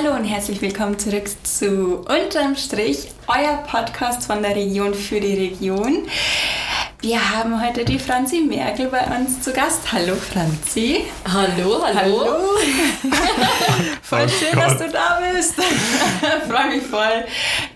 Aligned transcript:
Hallo 0.00 0.14
und 0.14 0.24
herzlich 0.24 0.62
willkommen 0.62 0.96
zurück 0.96 1.28
zu 1.42 2.04
Unterm 2.06 2.54
Strich, 2.54 3.08
euer 3.26 3.56
Podcast 3.66 4.28
von 4.28 4.42
der 4.42 4.54
Region 4.54 4.94
für 4.94 5.18
die 5.18 5.34
Region. 5.34 6.06
Wir 7.00 7.34
haben 7.34 7.60
heute 7.60 7.84
die 7.84 7.98
Franzi 7.98 8.42
Merkel 8.42 8.86
bei 8.86 9.04
uns 9.16 9.40
zu 9.40 9.52
Gast. 9.52 9.92
Hallo 9.92 10.14
Franzi. 10.14 11.06
Hallo, 11.24 11.82
hallo. 11.84 11.96
hallo. 11.96 12.24
voll 14.02 14.26
oh 14.26 14.28
schön, 14.28 14.52
Gott. 14.52 14.64
dass 14.66 14.78
du 14.78 14.88
da 14.88 15.20
bist. 15.32 15.54
Freue 16.48 16.76
mich 16.76 16.84
voll. 16.84 17.24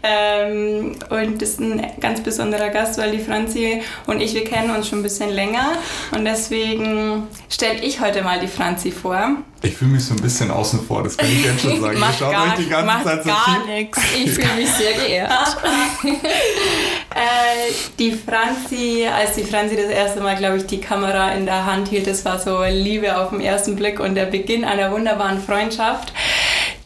Ähm, 0.04 0.94
und 1.10 1.42
das 1.42 1.48
ist 1.50 1.60
ein 1.60 1.84
ganz 1.98 2.20
besonderer 2.20 2.68
Gast, 2.68 2.98
weil 2.98 3.10
die 3.10 3.24
Franzi 3.24 3.82
und 4.06 4.20
ich, 4.20 4.32
wir 4.34 4.44
kennen 4.44 4.70
uns 4.70 4.86
schon 4.86 5.00
ein 5.00 5.02
bisschen 5.02 5.30
länger. 5.30 5.72
Und 6.12 6.24
deswegen 6.24 7.26
stelle 7.48 7.80
ich 7.82 8.00
heute 8.00 8.22
mal 8.22 8.38
die 8.38 8.46
Franzi 8.46 8.92
vor. 8.92 9.38
Ich 9.64 9.74
fühle 9.74 9.92
mich 9.92 10.04
so 10.04 10.14
ein 10.14 10.20
bisschen 10.20 10.50
außen 10.50 10.84
vor, 10.84 11.04
das 11.04 11.16
kann 11.16 11.30
ich 11.30 11.44
jetzt 11.44 11.60
schon 11.60 11.80
sagen. 11.80 11.96
Ihr 12.00 12.12
schaut 12.18 12.34
euch 12.34 12.54
die 12.54 12.68
ganze 12.68 13.04
Zeit 13.04 13.22
so 13.22 13.30
gar 13.30 13.66
nichts. 13.66 13.98
Ich 14.16 14.30
fühle 14.32 14.54
mich 14.56 14.68
sehr 14.70 14.92
geehrt. 14.94 15.56
äh, 16.04 17.72
die 17.96 18.12
Franzi, 18.12 19.06
als 19.06 19.36
die 19.36 19.44
Franzi 19.44 19.76
das 19.76 19.86
erste 19.86 20.20
Mal, 20.20 20.36
glaube 20.36 20.56
ich, 20.56 20.66
die 20.66 20.80
Kamera 20.80 21.32
in 21.32 21.46
der 21.46 21.64
Hand 21.64 21.88
hielt, 21.88 22.08
das 22.08 22.24
war 22.24 22.40
so 22.40 22.64
Liebe 22.64 23.16
auf 23.16 23.30
den 23.30 23.40
ersten 23.40 23.76
Blick 23.76 24.00
und 24.00 24.16
der 24.16 24.26
Beginn 24.26 24.64
einer 24.64 24.90
wunderbaren 24.90 25.40
Freundschaft. 25.40 26.12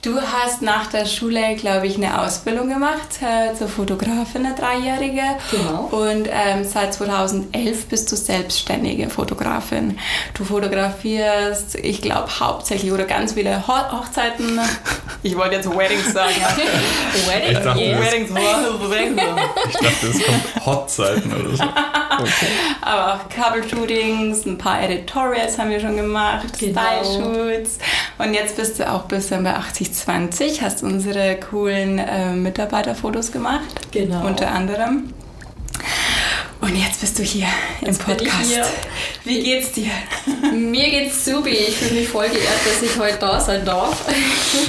Du 0.06 0.20
hast 0.20 0.62
nach 0.62 0.86
der 0.86 1.04
Schule, 1.04 1.56
glaube 1.56 1.88
ich, 1.88 1.96
eine 1.96 2.22
Ausbildung 2.22 2.68
gemacht 2.68 3.20
äh, 3.20 3.52
zur 3.56 3.66
Fotografin, 3.66 4.46
eine 4.46 4.54
dreijährige. 4.54 5.20
Genau. 5.50 5.88
Und 5.90 6.28
ähm, 6.30 6.62
seit 6.62 6.94
2011 6.94 7.86
bist 7.86 8.12
du 8.12 8.14
selbstständige 8.14 9.10
Fotografin. 9.10 9.98
Du 10.34 10.44
fotografierst, 10.44 11.74
ich 11.74 12.02
glaube, 12.02 12.28
hauptsächlich 12.38 12.92
oder 12.92 13.02
ganz 13.02 13.32
viele 13.32 13.66
Ho 13.66 13.72
Hochzeiten. 13.90 14.60
Ich 15.24 15.36
wollte 15.36 15.56
jetzt 15.56 15.68
Weddings 15.68 16.12
sagen. 16.12 16.36
Weddings, 17.26 17.58
ich 17.58 17.64
dachte, 17.64 17.80
yes. 17.80 17.98
Weddings, 17.98 18.34
Weddings. 18.34 19.22
Ich 19.68 19.76
dachte, 19.76 20.06
es 20.06 20.24
kommt 20.24 20.66
Hochzeiten 20.66 21.32
oder 21.32 21.56
so. 21.56 21.64
Okay. 21.64 22.46
Aber 22.80 23.14
auch 23.14 23.28
Couple-Shootings, 23.28 24.46
ein 24.46 24.56
paar 24.56 24.82
Editorials 24.82 25.58
haben 25.58 25.70
wir 25.70 25.80
schon 25.80 25.96
gemacht, 25.96 26.58
genau. 26.58 26.80
Style-Shoots. 26.80 27.78
Und 28.18 28.32
jetzt 28.32 28.56
bist 28.56 28.78
du 28.78 28.90
auch 28.90 29.02
ein 29.02 29.08
bisschen 29.08 29.44
bei 29.44 29.54
80 29.54 29.92
2020 29.92 30.62
hast 30.62 30.82
unsere 30.82 31.36
coolen 31.36 31.98
äh, 31.98 32.32
Mitarbeiterfotos 32.32 33.30
gemacht. 33.30 33.64
Genau. 33.90 34.26
Unter 34.26 34.50
anderem. 34.50 35.12
Und 36.66 36.74
jetzt 36.74 37.00
bist 37.00 37.18
du 37.18 37.22
hier 37.22 37.46
jetzt 37.80 38.00
im 38.00 38.06
Podcast. 38.06 38.50
Hier. 38.50 38.66
Wie 39.24 39.40
geht's 39.40 39.72
dir? 39.72 39.90
Mir 40.52 40.90
geht's 40.90 41.24
super. 41.24 41.48
Ich 41.48 41.76
fühle 41.76 42.00
mich 42.00 42.08
voll 42.08 42.28
geehrt, 42.28 42.60
dass 42.64 42.82
ich 42.82 42.98
heute 42.98 43.18
da 43.18 43.38
sein 43.38 43.64
darf. 43.64 44.04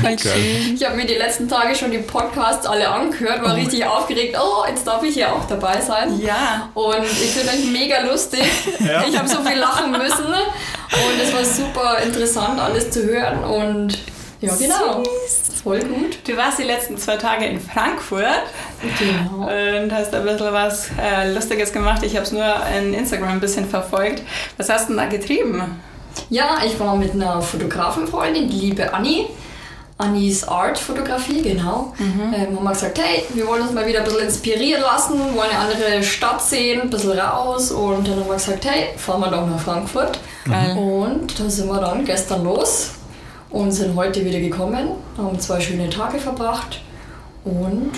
Okay. 0.03 0.73
Ich 0.75 0.85
habe 0.85 0.95
mir 0.95 1.05
die 1.05 1.15
letzten 1.15 1.49
Tage 1.49 1.73
schon 1.73 1.89
die 1.89 1.97
Podcasts 1.99 2.67
alle 2.67 2.87
angehört, 2.87 3.41
war 3.41 3.53
oh. 3.53 3.55
richtig 3.55 3.85
aufgeregt. 3.85 4.37
Oh, 4.39 4.63
jetzt 4.67 4.85
darf 4.85 5.01
ich 5.01 5.15
hier 5.15 5.33
auch 5.33 5.45
dabei 5.45 5.81
sein. 5.81 6.19
Ja. 6.19 6.69
Und 6.73 7.03
ich 7.03 7.31
finde 7.31 7.53
euch 7.53 7.65
mega 7.65 8.01
lustig. 8.01 8.43
Ja. 8.79 9.05
Ich 9.07 9.17
habe 9.17 9.27
so 9.27 9.41
viel 9.41 9.57
lachen 9.57 9.91
müssen. 9.91 10.33
Und 10.91 11.21
es 11.21 11.33
war 11.33 11.43
super 11.43 11.97
interessant, 12.01 12.59
alles 12.59 12.91
zu 12.91 13.03
hören. 13.03 13.43
Und 13.43 13.97
ja, 14.39 14.55
genau. 14.55 15.03
Süß. 15.03 15.61
Voll 15.63 15.79
gut. 15.79 16.19
Du 16.25 16.37
warst 16.37 16.59
die 16.59 16.63
letzten 16.63 16.97
zwei 16.97 17.17
Tage 17.17 17.45
in 17.45 17.59
Frankfurt 17.59 18.43
genau. 18.99 19.47
und 19.47 19.91
hast 19.91 20.13
ein 20.13 20.23
bisschen 20.23 20.53
was 20.53 20.89
äh, 21.01 21.33
Lustiges 21.33 21.73
gemacht. 21.73 22.03
Ich 22.03 22.15
habe 22.15 22.25
es 22.25 22.31
nur 22.31 22.45
in 22.77 22.93
Instagram 22.93 23.29
ein 23.29 23.39
bisschen 23.39 23.67
verfolgt. 23.67 24.21
Was 24.57 24.69
hast 24.69 24.89
du 24.89 24.93
denn 24.93 24.97
da 24.97 25.05
getrieben? 25.07 25.61
Ja, 26.29 26.57
ich 26.65 26.79
war 26.79 26.95
mit 26.95 27.13
einer 27.13 27.41
Fotografenfreundin, 27.41 28.49
die 28.49 28.59
liebe 28.59 28.93
Anni. 28.93 29.27
Annis 29.97 30.43
Art 30.47 30.77
Fotografie, 30.77 31.41
genau. 31.41 31.93
Mhm. 31.97 32.33
Ähm, 32.33 32.55
haben 32.55 32.63
wir 32.63 32.71
gesagt, 32.71 32.99
hey, 32.99 33.23
wir 33.33 33.47
wollen 33.47 33.63
uns 33.63 33.73
mal 33.73 33.87
wieder 33.87 33.99
ein 33.99 34.05
bisschen 34.05 34.21
inspirieren 34.21 34.81
lassen, 34.81 35.19
wollen 35.35 35.49
eine 35.49 35.59
andere 35.59 36.03
Stadt 36.03 36.41
sehen, 36.41 36.81
ein 36.81 36.89
bisschen 36.89 37.17
raus. 37.17 37.71
Und 37.71 38.07
dann 38.07 38.19
haben 38.19 38.27
wir 38.27 38.35
gesagt, 38.35 38.65
hey, 38.65 38.89
fahren 38.95 39.21
wir 39.21 39.31
doch 39.31 39.47
nach 39.47 39.59
Frankfurt. 39.59 40.19
Mhm. 40.45 40.77
Und 40.77 41.39
da 41.39 41.49
sind 41.49 41.67
wir 41.67 41.79
dann 41.79 42.05
gestern 42.05 42.43
los 42.43 42.91
und 43.49 43.71
sind 43.71 43.95
heute 43.95 44.23
wieder 44.23 44.39
gekommen, 44.39 44.89
haben 45.17 45.39
zwei 45.39 45.59
schöne 45.59 45.89
Tage 45.89 46.19
verbracht 46.19 46.81
und 47.43 47.91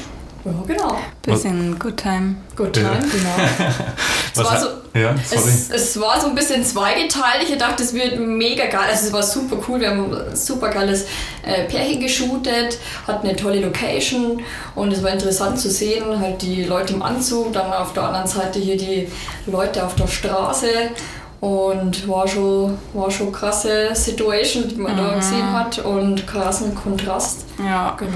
ja, 0.45 0.51
genau. 0.65 0.97
Bisschen 1.21 1.77
Good 1.77 1.97
Time. 1.97 2.35
Good 2.55 2.73
Time, 2.73 2.87
ja. 2.87 2.99
genau. 2.99 3.73
es, 4.33 4.37
war 4.37 4.59
so, 4.59 4.67
ja, 4.93 5.13
es, 5.13 5.69
es, 5.69 5.99
war 5.99 6.19
so 6.19 6.27
ein 6.27 6.35
bisschen 6.35 6.63
zweigeteilt. 6.63 7.43
Ich 7.47 7.57
dachte, 7.57 7.83
es 7.83 7.93
wird 7.93 8.19
mega 8.19 8.65
geil. 8.65 8.87
Also 8.89 9.07
es 9.07 9.13
war 9.13 9.23
super 9.23 9.57
cool. 9.67 9.81
Wir 9.81 9.89
haben 9.89 10.13
ein 10.13 10.35
super 10.35 10.69
geiles 10.69 11.05
äh, 11.43 11.65
Pärchen 11.65 11.99
geshootet, 11.99 12.79
hatten 13.07 13.27
eine 13.27 13.35
tolle 13.35 13.59
Location 13.59 14.41
und 14.75 14.93
es 14.93 15.03
war 15.03 15.11
interessant 15.11 15.59
zu 15.59 15.69
sehen, 15.69 16.19
halt 16.19 16.41
die 16.41 16.63
Leute 16.63 16.93
im 16.93 17.01
Anzug, 17.01 17.53
dann 17.53 17.71
auf 17.71 17.93
der 17.93 18.03
anderen 18.03 18.27
Seite 18.27 18.59
hier 18.59 18.77
die 18.77 19.07
Leute 19.45 19.85
auf 19.85 19.95
der 19.95 20.07
Straße 20.07 20.67
und 21.41 22.07
war 22.07 22.27
schon, 22.27 22.77
war 22.93 23.09
schon 23.09 23.31
krasse 23.31 23.89
Situation, 23.93 24.67
die 24.67 24.75
man 24.75 24.93
mhm. 24.93 24.97
da 24.97 25.15
gesehen 25.15 25.53
hat 25.53 25.79
und 25.79 26.27
krassen 26.27 26.75
Kontrast. 26.75 27.45
Ja, 27.63 27.95
genau. 27.97 28.11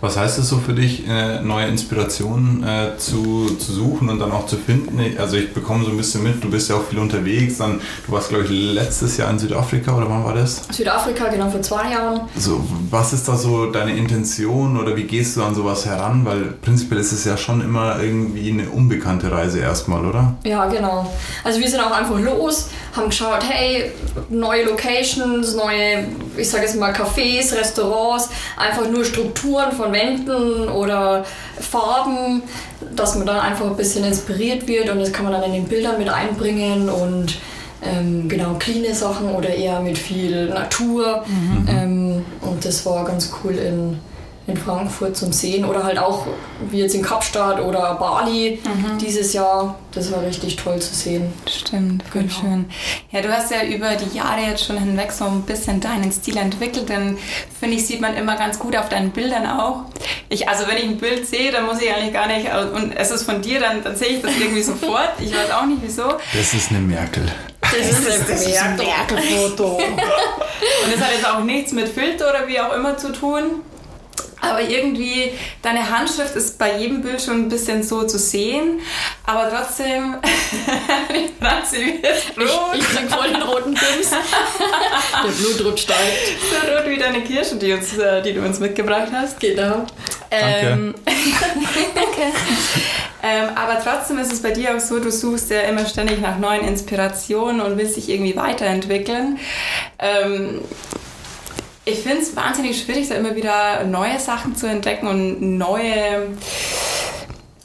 Was 0.00 0.16
heißt 0.16 0.38
es 0.38 0.48
so 0.48 0.58
für 0.58 0.74
dich, 0.74 1.06
äh, 1.08 1.40
neue 1.40 1.66
Inspirationen 1.66 2.62
äh, 2.62 2.98
zu, 2.98 3.56
zu 3.58 3.72
suchen 3.72 4.08
und 4.08 4.18
dann 4.18 4.32
auch 4.32 4.46
zu 4.46 4.56
finden? 4.56 5.00
Also 5.18 5.36
ich 5.36 5.52
bekomme 5.54 5.84
so 5.84 5.90
ein 5.90 5.96
bisschen 5.96 6.22
mit, 6.22 6.42
du 6.44 6.50
bist 6.50 6.68
ja 6.68 6.76
auch 6.76 6.84
viel 6.84 6.98
unterwegs. 6.98 7.58
Dann, 7.58 7.80
du 8.06 8.12
warst, 8.12 8.28
glaube 8.28 8.44
ich, 8.44 8.50
letztes 8.50 9.16
Jahr 9.16 9.30
in 9.30 9.38
Südafrika 9.38 9.96
oder 9.96 10.08
wann 10.08 10.24
war 10.24 10.34
das? 10.34 10.62
Südafrika, 10.70 11.28
genau, 11.28 11.48
vor 11.48 11.62
zwei 11.62 11.90
Jahren. 11.90 12.20
So, 12.36 12.62
was 12.90 13.12
ist 13.12 13.26
da 13.28 13.36
so 13.36 13.70
deine 13.70 13.96
Intention 13.96 14.76
oder 14.76 14.96
wie 14.96 15.04
gehst 15.04 15.36
du 15.36 15.42
an 15.42 15.54
sowas 15.54 15.86
heran? 15.86 16.24
Weil 16.24 16.42
prinzipiell 16.62 17.00
ist 17.00 17.12
es 17.12 17.24
ja 17.24 17.36
schon 17.36 17.60
immer 17.60 18.02
irgendwie 18.02 18.50
eine 18.50 18.68
unbekannte 18.68 19.30
Reise 19.30 19.60
erstmal, 19.60 20.04
oder? 20.04 20.36
Ja, 20.44 20.66
genau. 20.66 21.10
Also 21.44 21.60
wir 21.60 21.68
sind 21.68 21.80
auch 21.80 21.92
einfach 21.92 22.18
los, 22.20 22.68
haben 22.94 23.06
geschaut, 23.06 23.44
hey, 23.48 23.92
neue 24.28 24.64
Locations, 24.64 25.54
neue, 25.54 26.04
ich 26.36 26.48
sage 26.48 26.64
jetzt 26.64 26.76
mal 26.76 26.92
Cafés, 26.92 27.54
Restaurants, 27.54 28.28
einfach 28.56 28.88
nur 28.88 29.04
Strukturen 29.04 29.72
von 29.72 29.92
Wänden 29.92 30.68
oder 30.68 31.24
Farben, 31.58 32.42
dass 32.94 33.16
man 33.16 33.26
dann 33.26 33.40
einfach 33.40 33.66
ein 33.66 33.76
bisschen 33.76 34.04
inspiriert 34.04 34.66
wird 34.66 34.90
und 34.90 35.00
das 35.00 35.12
kann 35.12 35.24
man 35.24 35.32
dann 35.32 35.44
in 35.44 35.52
den 35.52 35.64
Bildern 35.64 35.98
mit 35.98 36.08
einbringen 36.08 36.88
und 36.88 37.38
ähm, 37.82 38.28
genau 38.28 38.54
cleane 38.58 38.94
Sachen 38.94 39.34
oder 39.34 39.48
eher 39.48 39.80
mit 39.80 39.98
viel 39.98 40.48
Natur. 40.48 41.24
Mhm. 41.26 41.68
Ähm, 41.68 42.24
und 42.40 42.64
das 42.64 42.84
war 42.86 43.04
ganz 43.04 43.30
cool 43.42 43.54
in 43.54 43.98
in 44.46 44.56
Frankfurt 44.56 45.16
zum 45.16 45.32
Sehen 45.32 45.64
oder 45.64 45.82
halt 45.82 45.98
auch 45.98 46.26
wie 46.70 46.78
jetzt 46.78 46.94
in 46.94 47.02
Kapstadt 47.02 47.60
oder 47.60 47.94
Bali 47.94 48.60
mhm. 48.62 48.98
dieses 48.98 49.32
Jahr. 49.32 49.76
Das 49.92 50.12
war 50.12 50.22
richtig 50.22 50.56
toll 50.56 50.78
zu 50.78 50.94
sehen. 50.94 51.32
Stimmt, 51.48 52.04
voll 52.04 52.22
genau. 52.22 52.34
schön. 52.34 52.66
Ja, 53.10 53.22
du 53.22 53.32
hast 53.32 53.50
ja 53.50 53.64
über 53.64 53.96
die 53.96 54.16
Jahre 54.16 54.42
jetzt 54.42 54.64
schon 54.64 54.78
hinweg 54.78 55.10
so 55.10 55.24
ein 55.24 55.42
bisschen 55.42 55.80
deinen 55.80 56.12
Stil 56.12 56.36
entwickelt, 56.36 56.88
denn 56.88 57.18
finde 57.58 57.76
ich, 57.76 57.86
sieht 57.86 58.00
man 58.00 58.14
immer 58.14 58.36
ganz 58.36 58.58
gut 58.58 58.76
auf 58.76 58.88
deinen 58.88 59.10
Bildern 59.10 59.46
auch. 59.46 59.84
Ich, 60.28 60.48
also 60.48 60.68
wenn 60.68 60.76
ich 60.76 60.84
ein 60.84 60.98
Bild 60.98 61.26
sehe, 61.26 61.50
dann 61.50 61.66
muss 61.66 61.80
ich 61.80 61.92
eigentlich 61.92 62.12
gar 62.12 62.28
nicht, 62.28 62.46
und 62.74 62.96
es 62.96 63.10
ist 63.10 63.24
von 63.24 63.42
dir, 63.42 63.58
dann, 63.58 63.82
dann 63.82 63.96
sehe 63.96 64.08
ich 64.08 64.22
das 64.22 64.32
irgendwie 64.38 64.62
sofort. 64.62 65.12
Ich 65.18 65.32
weiß 65.32 65.50
auch 65.50 65.66
nicht 65.66 65.80
wieso. 65.82 66.04
Das 66.34 66.54
ist 66.54 66.70
eine 66.70 66.80
Merkel. 66.80 67.26
Das, 67.62 68.28
das 68.28 68.46
ist 68.46 68.62
ein 68.62 68.76
Merkel-Foto. 68.76 69.76
und 69.78 70.94
es 70.94 71.00
hat 71.00 71.12
jetzt 71.12 71.26
auch 71.26 71.42
nichts 71.42 71.72
mit 71.72 71.88
Filter 71.88 72.30
oder 72.30 72.46
wie 72.46 72.60
auch 72.60 72.72
immer 72.72 72.96
zu 72.96 73.12
tun. 73.12 73.62
Aber 74.50 74.60
irgendwie, 74.60 75.32
deine 75.62 75.90
Handschrift 75.90 76.34
ist 76.36 76.58
bei 76.58 76.78
jedem 76.78 77.02
Bild 77.02 77.20
schon 77.20 77.42
ein 77.42 77.48
bisschen 77.48 77.82
so 77.82 78.04
zu 78.04 78.18
sehen. 78.18 78.80
Aber 79.24 79.50
trotzdem, 79.50 80.16
Franzi 81.40 82.00
wird 82.00 82.48
rot. 82.48 82.74
Ich, 82.74 82.80
ich 82.80 82.88
krieg 82.88 83.10
voll 83.10 83.28
den 83.28 83.42
roten 83.42 83.74
Pims. 83.74 84.10
Der 84.10 85.30
Blutdruck 85.30 85.78
steigt. 85.78 86.38
So 86.50 86.72
rot 86.72 86.88
wie 86.88 86.98
deine 86.98 87.22
Kirsche, 87.22 87.56
die, 87.56 87.72
uns, 87.72 87.96
äh, 87.98 88.22
die 88.22 88.32
du 88.32 88.40
uns 88.42 88.60
mitgebracht 88.60 89.08
hast. 89.12 89.40
Genau. 89.40 89.86
Ähm, 90.30 90.94
Danke. 91.04 92.32
ähm, 93.22 93.48
aber 93.54 93.80
trotzdem 93.82 94.18
ist 94.18 94.32
es 94.32 94.42
bei 94.42 94.50
dir 94.50 94.76
auch 94.76 94.80
so, 94.80 94.98
du 94.98 95.10
suchst 95.10 95.50
ja 95.50 95.60
immer 95.60 95.86
ständig 95.86 96.20
nach 96.20 96.38
neuen 96.38 96.66
Inspirationen 96.66 97.60
und 97.60 97.78
willst 97.78 97.96
dich 97.96 98.08
irgendwie 98.08 98.36
weiterentwickeln. 98.36 99.38
Ähm, 99.98 100.60
ich 101.86 102.00
finde 102.00 102.18
es 102.18 102.34
wahnsinnig 102.34 102.82
schwierig, 102.82 103.08
da 103.08 103.14
immer 103.14 103.36
wieder 103.36 103.84
neue 103.84 104.18
Sachen 104.18 104.56
zu 104.56 104.66
entdecken 104.66 105.06
und 105.06 105.56
neue 105.56 106.36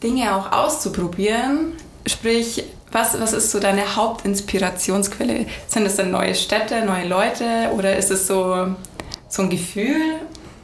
Dinge 0.01 0.35
auch 0.35 0.51
auszuprobieren. 0.51 1.73
Sprich, 2.05 2.63
was, 2.91 3.19
was 3.19 3.33
ist 3.33 3.49
so 3.49 3.59
deine 3.59 3.95
Hauptinspirationsquelle? 3.95 5.47
Sind 5.67 5.85
es 5.87 5.95
dann 5.95 6.11
neue 6.11 6.35
Städte, 6.35 6.85
neue 6.85 7.07
Leute 7.07 7.71
oder 7.75 7.97
ist 7.97 8.11
es 8.11 8.27
so, 8.27 8.75
so 9.27 9.41
ein 9.41 9.49
Gefühl? 9.49 10.19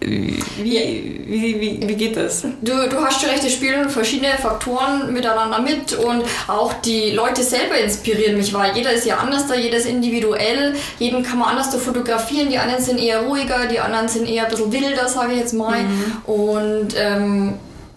Wie, 0.07 1.21
wie, 1.27 1.59
wie, 1.59 1.88
wie 1.88 1.95
geht 1.95 2.15
das? 2.15 2.42
Du, 2.62 2.71
du 2.89 2.98
hast 2.98 3.21
schon 3.21 3.30
recht, 3.30 3.44
es 3.44 3.54
spielen 3.54 3.89
verschiedene 3.89 4.33
Faktoren 4.33 5.13
miteinander 5.13 5.59
mit 5.59 5.94
und 5.94 6.24
auch 6.48 6.74
die 6.74 7.12
Leute 7.12 7.44
selber 7.44 7.77
inspirieren 7.77 8.38
mich, 8.38 8.54
weil 8.54 8.75
jeder 8.75 8.92
ist 8.92 9.06
ja 9.06 9.18
anders 9.18 9.48
da, 9.48 9.56
jeder 9.56 9.77
ist 9.77 9.88
individuell, 9.88 10.75
jeden 11.00 11.24
kann 11.24 11.39
man 11.39 11.50
anders 11.50 11.69
da 11.71 11.77
fotografieren, 11.77 12.50
die 12.50 12.57
anderen 12.57 12.83
sind 12.83 13.00
eher 13.00 13.21
ruhiger, 13.21 13.68
die 13.68 13.80
anderen 13.80 14.07
sind 14.07 14.30
eher 14.30 14.45
ein 14.45 14.50
bisschen 14.50 14.71
wilder, 14.71 15.07
sage 15.07 15.33
ich 15.33 15.39
jetzt 15.39 15.54
mal. 15.54 15.83
Mhm. 15.83 16.18
Und 16.25 16.88
ähm, 16.98 17.54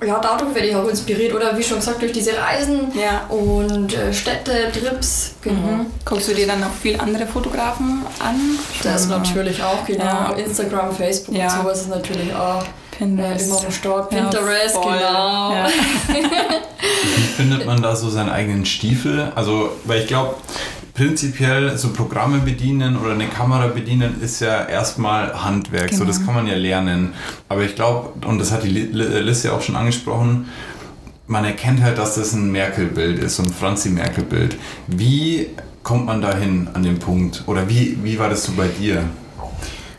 ja, 0.06 0.18
dadurch 0.20 0.54
werde 0.54 0.68
ich 0.68 0.76
auch 0.76 0.88
inspiriert 0.88 1.34
oder 1.34 1.56
wie 1.56 1.62
schon 1.62 1.78
gesagt 1.78 2.00
durch 2.02 2.12
diese 2.12 2.32
Reisen 2.36 2.92
ja. 2.94 3.26
und 3.28 3.94
äh, 3.96 4.12
Städte, 4.12 4.70
Trips. 4.72 5.34
Genau. 5.42 5.60
Mhm. 5.60 5.86
Guckst 6.04 6.28
du 6.28 6.34
dir 6.34 6.46
dann 6.46 6.62
auch 6.62 6.72
viel 6.80 6.98
andere 7.00 7.26
Fotografen 7.26 8.02
an? 8.18 8.58
Das 8.82 9.04
mhm. 9.04 9.10
natürlich 9.10 9.62
auch, 9.62 9.84
genau. 9.84 10.04
Ja. 10.04 10.32
Instagram, 10.32 10.94
Facebook 10.94 11.36
ja. 11.36 11.44
und 11.44 11.62
sowas 11.62 11.80
ist 11.82 11.88
natürlich 11.88 12.34
auch. 12.34 12.64
Pinterest. 12.96 13.40
Äh, 13.40 13.48
immer 13.48 13.64
am 13.64 13.72
Start. 13.72 14.10
Pinterest, 14.10 14.74
genau. 14.74 15.54
Wie 16.08 17.22
findet 17.36 17.66
man 17.66 17.80
da 17.80 17.96
so 17.96 18.10
seinen 18.10 18.28
eigenen 18.28 18.66
Stiefel? 18.66 19.32
Also, 19.34 19.70
weil 19.84 20.02
ich 20.02 20.06
glaube, 20.06 20.34
prinzipiell 21.00 21.78
so 21.78 21.94
Programme 21.94 22.40
bedienen 22.40 22.98
oder 22.98 23.12
eine 23.12 23.26
Kamera 23.26 23.68
bedienen 23.68 24.20
ist 24.20 24.40
ja 24.40 24.66
erstmal 24.66 25.32
Handwerk, 25.32 25.88
genau. 25.88 26.00
so 26.00 26.04
das 26.04 26.26
kann 26.26 26.34
man 26.34 26.46
ja 26.46 26.56
lernen. 26.56 27.14
Aber 27.48 27.62
ich 27.62 27.74
glaube, 27.74 28.26
und 28.26 28.38
das 28.38 28.52
hat 28.52 28.64
die 28.64 28.68
Liz 28.68 29.42
ja 29.42 29.52
auch 29.52 29.62
schon 29.62 29.76
angesprochen, 29.76 30.50
man 31.26 31.46
erkennt 31.46 31.82
halt, 31.82 31.96
dass 31.96 32.16
das 32.16 32.34
ein 32.34 32.52
Merkel-Bild 32.52 33.18
ist, 33.18 33.36
so 33.36 33.44
ein 33.44 33.50
Franzi-Merkel-Bild. 33.50 34.58
Wie 34.88 35.46
kommt 35.82 36.04
man 36.04 36.20
dahin 36.20 36.68
an 36.74 36.82
den 36.82 36.98
Punkt? 36.98 37.44
Oder 37.46 37.66
wie, 37.66 37.96
wie 38.02 38.18
war 38.18 38.28
das 38.28 38.44
so 38.44 38.52
bei 38.52 38.68
dir? 38.68 39.04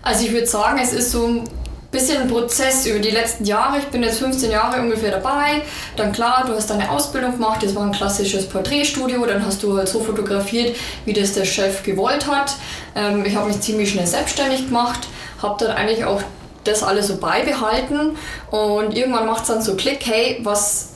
Also 0.04 0.24
ich 0.27 0.31
würde 0.31 0.45
sagen, 0.45 0.80
es 0.83 0.94
ist 0.94 1.09
so 1.09 1.44
bisschen 1.91 2.29
Prozess 2.29 2.85
über 2.85 2.99
die 2.99 3.09
letzten 3.09 3.43
Jahre. 3.45 3.79
Ich 3.79 3.88
bin 3.88 4.01
jetzt 4.01 4.19
15 4.19 4.49
Jahre 4.49 4.81
ungefähr 4.81 5.11
dabei. 5.11 5.61
Dann 5.97 6.13
klar, 6.13 6.45
du 6.47 6.53
hast 6.53 6.69
deine 6.69 6.89
Ausbildung 6.89 7.33
gemacht, 7.33 7.61
das 7.61 7.75
war 7.75 7.83
ein 7.83 7.91
klassisches 7.91 8.47
Porträtstudio, 8.47 9.25
dann 9.25 9.45
hast 9.45 9.61
du 9.61 9.77
halt 9.77 9.89
so 9.89 9.99
fotografiert, 9.99 10.75
wie 11.05 11.13
das 11.13 11.33
der 11.33 11.45
Chef 11.45 11.83
gewollt 11.83 12.27
hat. 12.27 12.55
Ähm, 12.95 13.25
ich 13.25 13.35
habe 13.35 13.49
mich 13.49 13.59
ziemlich 13.59 13.91
schnell 13.91 14.07
selbstständig 14.07 14.67
gemacht, 14.67 15.09
habe 15.41 15.63
dann 15.65 15.75
eigentlich 15.75 16.05
auch 16.05 16.21
das 16.63 16.83
alles 16.83 17.07
so 17.07 17.17
beibehalten 17.17 18.17
und 18.51 18.95
irgendwann 18.95 19.25
macht 19.25 19.41
es 19.41 19.47
dann 19.47 19.61
so 19.61 19.75
Klick, 19.75 20.05
hey, 20.05 20.39
was 20.44 20.90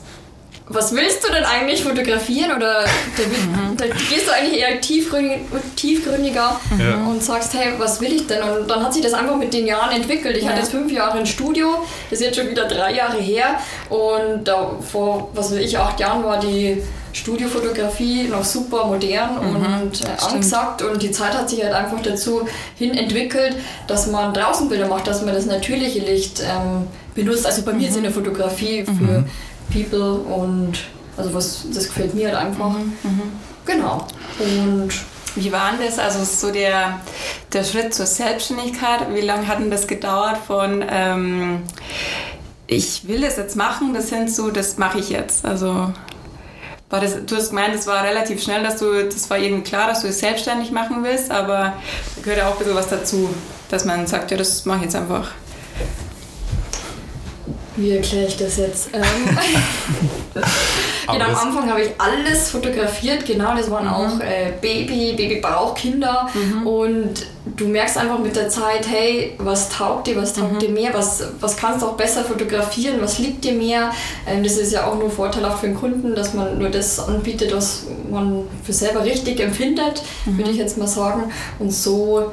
was 0.68 0.92
willst 0.94 1.22
du 1.22 1.32
denn 1.32 1.44
eigentlich 1.44 1.84
fotografieren? 1.84 2.56
Oder 2.56 2.82
da, 2.82 3.22
mhm. 3.22 3.76
da 3.76 3.86
gehst 3.86 4.26
du 4.26 4.32
eigentlich 4.32 4.60
eher 4.60 4.80
tiefgründig, 4.80 5.38
tiefgründiger 5.76 6.60
mhm. 6.70 7.08
und 7.08 7.22
sagst, 7.22 7.54
hey, 7.54 7.74
was 7.78 8.00
will 8.00 8.12
ich 8.12 8.26
denn? 8.26 8.42
Und 8.42 8.68
dann 8.68 8.82
hat 8.82 8.92
sich 8.92 9.02
das 9.02 9.14
einfach 9.14 9.36
mit 9.36 9.54
den 9.54 9.66
Jahren 9.66 9.94
entwickelt. 9.94 10.36
Ich 10.36 10.42
ja. 10.42 10.50
hatte 10.50 10.60
jetzt 10.60 10.72
fünf 10.72 10.90
Jahre 10.90 11.18
ein 11.18 11.26
Studio, 11.26 11.84
das 12.10 12.18
ist 12.20 12.26
jetzt 12.26 12.36
schon 12.36 12.50
wieder 12.50 12.66
drei 12.66 12.94
Jahre 12.94 13.18
her. 13.18 13.60
Und 13.90 14.44
da, 14.44 14.72
vor, 14.80 15.30
was 15.34 15.52
weiß 15.52 15.58
ich, 15.58 15.78
acht 15.78 16.00
Jahren 16.00 16.24
war 16.24 16.40
die 16.40 16.82
Studiofotografie 17.12 18.24
noch 18.24 18.44
super 18.44 18.86
modern 18.86 19.34
mhm. 19.34 19.56
und 19.56 20.00
äh, 20.02 20.06
angesagt. 20.20 20.82
Und 20.82 21.00
die 21.00 21.12
Zeit 21.12 21.32
hat 21.32 21.48
sich 21.48 21.62
halt 21.62 21.74
einfach 21.74 22.02
dazu 22.02 22.46
hin 22.76 22.92
entwickelt, 22.92 23.56
dass 23.86 24.08
man 24.08 24.34
draußen 24.34 24.68
Bilder 24.68 24.88
macht, 24.88 25.06
dass 25.06 25.22
man 25.22 25.32
das 25.32 25.46
natürliche 25.46 26.00
Licht 26.00 26.40
ähm, 26.40 26.88
benutzt. 27.14 27.46
Also 27.46 27.62
bei 27.62 27.72
mir 27.72 27.88
ist 27.88 27.96
in 27.96 28.02
der 28.02 28.12
Fotografie 28.12 28.84
für 28.84 29.20
mhm. 29.20 29.26
People 29.72 30.12
und 30.12 30.74
also 31.16 31.34
was 31.34 31.66
das 31.72 31.88
gefällt 31.88 32.14
mir 32.14 32.28
halt 32.28 32.36
einfach. 32.36 32.70
Mhm, 32.70 32.92
mhm. 33.02 33.22
Genau. 33.64 34.06
Und 34.38 34.90
wie 35.34 35.52
war 35.52 35.72
denn 35.72 35.86
das? 35.86 35.98
Also 35.98 36.24
so 36.24 36.52
der, 36.52 37.00
der 37.52 37.64
Schritt 37.64 37.94
zur 37.94 38.06
Selbstständigkeit, 38.06 39.00
wie 39.14 39.20
lange 39.20 39.46
hat 39.46 39.58
denn 39.60 39.70
das 39.70 39.86
gedauert 39.86 40.38
von 40.46 40.84
ähm, 40.88 41.62
ich 42.66 43.06
will 43.06 43.20
das 43.20 43.36
jetzt 43.36 43.56
machen, 43.56 43.94
das 43.94 44.08
hin 44.08 44.28
zu, 44.28 44.50
das 44.50 44.78
mache 44.78 44.98
ich 44.98 45.10
jetzt. 45.10 45.44
Also 45.44 45.92
war 46.90 47.00
das, 47.00 47.24
du 47.26 47.36
hast 47.36 47.50
gemeint, 47.50 47.74
es 47.74 47.86
war 47.86 48.04
relativ 48.04 48.42
schnell, 48.42 48.62
dass 48.62 48.78
du, 48.78 49.04
das 49.04 49.28
war 49.30 49.38
irgendwie 49.38 49.64
klar, 49.64 49.88
dass 49.88 50.02
du 50.02 50.08
es 50.08 50.20
selbstständig 50.20 50.70
machen 50.70 51.02
willst, 51.02 51.30
aber 51.30 51.74
da 52.16 52.22
gehört 52.22 52.38
ja 52.38 52.48
auch 52.48 52.52
ein 52.52 52.58
bisschen 52.58 52.74
was 52.74 52.88
dazu, 52.88 53.28
dass 53.70 53.84
man 53.84 54.06
sagt, 54.06 54.30
ja, 54.30 54.36
das 54.36 54.64
mache 54.64 54.78
ich 54.78 54.84
jetzt 54.84 54.96
einfach. 54.96 55.30
Wie 57.76 57.90
erkläre 57.92 58.26
ich 58.26 58.36
das 58.36 58.56
jetzt? 58.56 58.88
Ähm, 58.92 59.02
genau, 61.06 61.24
am 61.24 61.34
Anfang 61.34 61.70
habe 61.70 61.82
ich 61.82 61.90
alles 61.98 62.50
fotografiert, 62.50 63.24
genau, 63.26 63.54
das 63.54 63.70
waren 63.70 63.86
mhm. 63.86 63.92
auch 63.92 64.20
äh, 64.20 64.52
Baby, 64.60 65.14
Babybauch, 65.16 65.74
Kinder 65.74 66.28
mhm. 66.34 66.66
und 66.66 67.26
du 67.56 67.68
merkst 67.68 67.96
einfach 67.98 68.18
mit 68.18 68.34
der 68.36 68.48
Zeit, 68.48 68.86
hey, 68.88 69.34
was 69.38 69.68
taugt 69.68 70.06
dir, 70.06 70.16
was 70.16 70.32
taugt 70.32 70.54
mhm. 70.54 70.58
dir 70.58 70.68
mehr, 70.70 70.94
was, 70.94 71.22
was 71.40 71.56
kannst 71.56 71.82
du 71.82 71.86
auch 71.86 71.96
besser 71.96 72.24
fotografieren, 72.24 72.96
was 73.00 73.18
liegt 73.18 73.44
dir 73.44 73.52
mehr. 73.52 73.92
Ähm, 74.26 74.42
das 74.42 74.56
ist 74.56 74.72
ja 74.72 74.86
auch 74.86 74.98
nur 74.98 75.10
vorteilhaft 75.10 75.60
für 75.60 75.66
den 75.66 75.76
Kunden, 75.76 76.14
dass 76.14 76.34
man 76.34 76.58
nur 76.58 76.70
das 76.70 76.98
anbietet, 76.98 77.54
was 77.54 77.84
man 78.10 78.44
für 78.64 78.72
selber 78.72 79.04
richtig 79.04 79.40
empfindet, 79.40 80.02
würde 80.24 80.44
mhm. 80.44 80.50
ich 80.50 80.56
jetzt 80.56 80.78
mal 80.78 80.88
sagen. 80.88 81.32
Und 81.58 81.72
so 81.72 82.32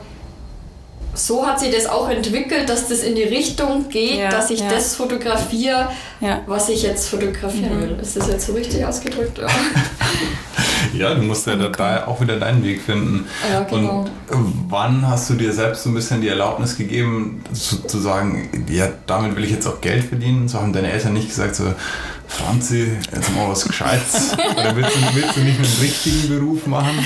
so 1.14 1.46
hat 1.46 1.60
sich 1.60 1.74
das 1.74 1.86
auch 1.86 2.10
entwickelt, 2.10 2.70
dass 2.70 2.88
das 2.88 3.00
in 3.00 3.16
die 3.16 3.24
Richtung 3.24 3.90
geht, 3.90 4.20
ja, 4.20 4.30
dass 4.30 4.50
ich 4.50 4.62
ja. 4.62 4.70
das 4.70 4.96
fotografiere, 4.96 5.90
ja. 6.20 6.42
was 6.48 6.70
ich 6.70 6.84
jetzt 6.84 7.10
fotografieren 7.10 7.78
mhm. 7.78 7.82
will. 7.82 7.98
Ist 8.02 8.18
das 8.18 8.28
jetzt 8.28 8.48
so 8.48 8.54
richtig 8.54 8.84
ausgedrückt? 8.86 9.40
Ja, 10.94 11.16
du 11.16 11.24
musst 11.24 11.48
ja 11.48 11.56
da 11.56 12.06
auch 12.06 12.22
wieder 12.22 12.40
deinen 12.40 12.64
Weg 12.64 12.82
finden. 12.82 13.26
Ja, 13.52 13.64
genau. 13.64 14.06
Und 14.30 14.66
wann 14.70 15.08
hast 15.08 15.30
du 15.30 15.34
dir 15.34 15.52
selbst 15.52 15.84
so 15.84 15.90
ein 15.90 15.96
bisschen 15.96 16.22
die 16.22 16.28
Erlaubnis 16.28 16.78
gegeben, 16.78 17.44
zu, 17.52 17.84
zu 17.88 18.00
sagen, 18.00 18.66
ja, 18.70 18.90
damit 19.08 19.36
will 19.36 19.44
ich 19.44 19.52
jetzt 19.52 19.68
auch 19.68 19.82
Geld 19.82 20.04
verdienen? 20.04 20.48
So 20.48 20.60
haben 20.60 20.74
deine 20.74 20.92
Eltern 20.92 21.14
nicht 21.14 21.30
gesagt, 21.30 21.56
so, 21.56 21.74
Franzi, 22.28 22.98
jetzt 23.14 23.36
mal 23.36 23.50
was 23.50 23.66
Gescheites. 23.66 24.34
Oder 24.34 24.76
willst 24.76 24.96
du, 24.96 25.16
willst 25.16 25.38
du 25.38 25.42
nicht 25.42 25.58
einen 25.58 25.78
richtigen 25.82 26.30
Beruf 26.30 26.66
machen? 26.66 27.06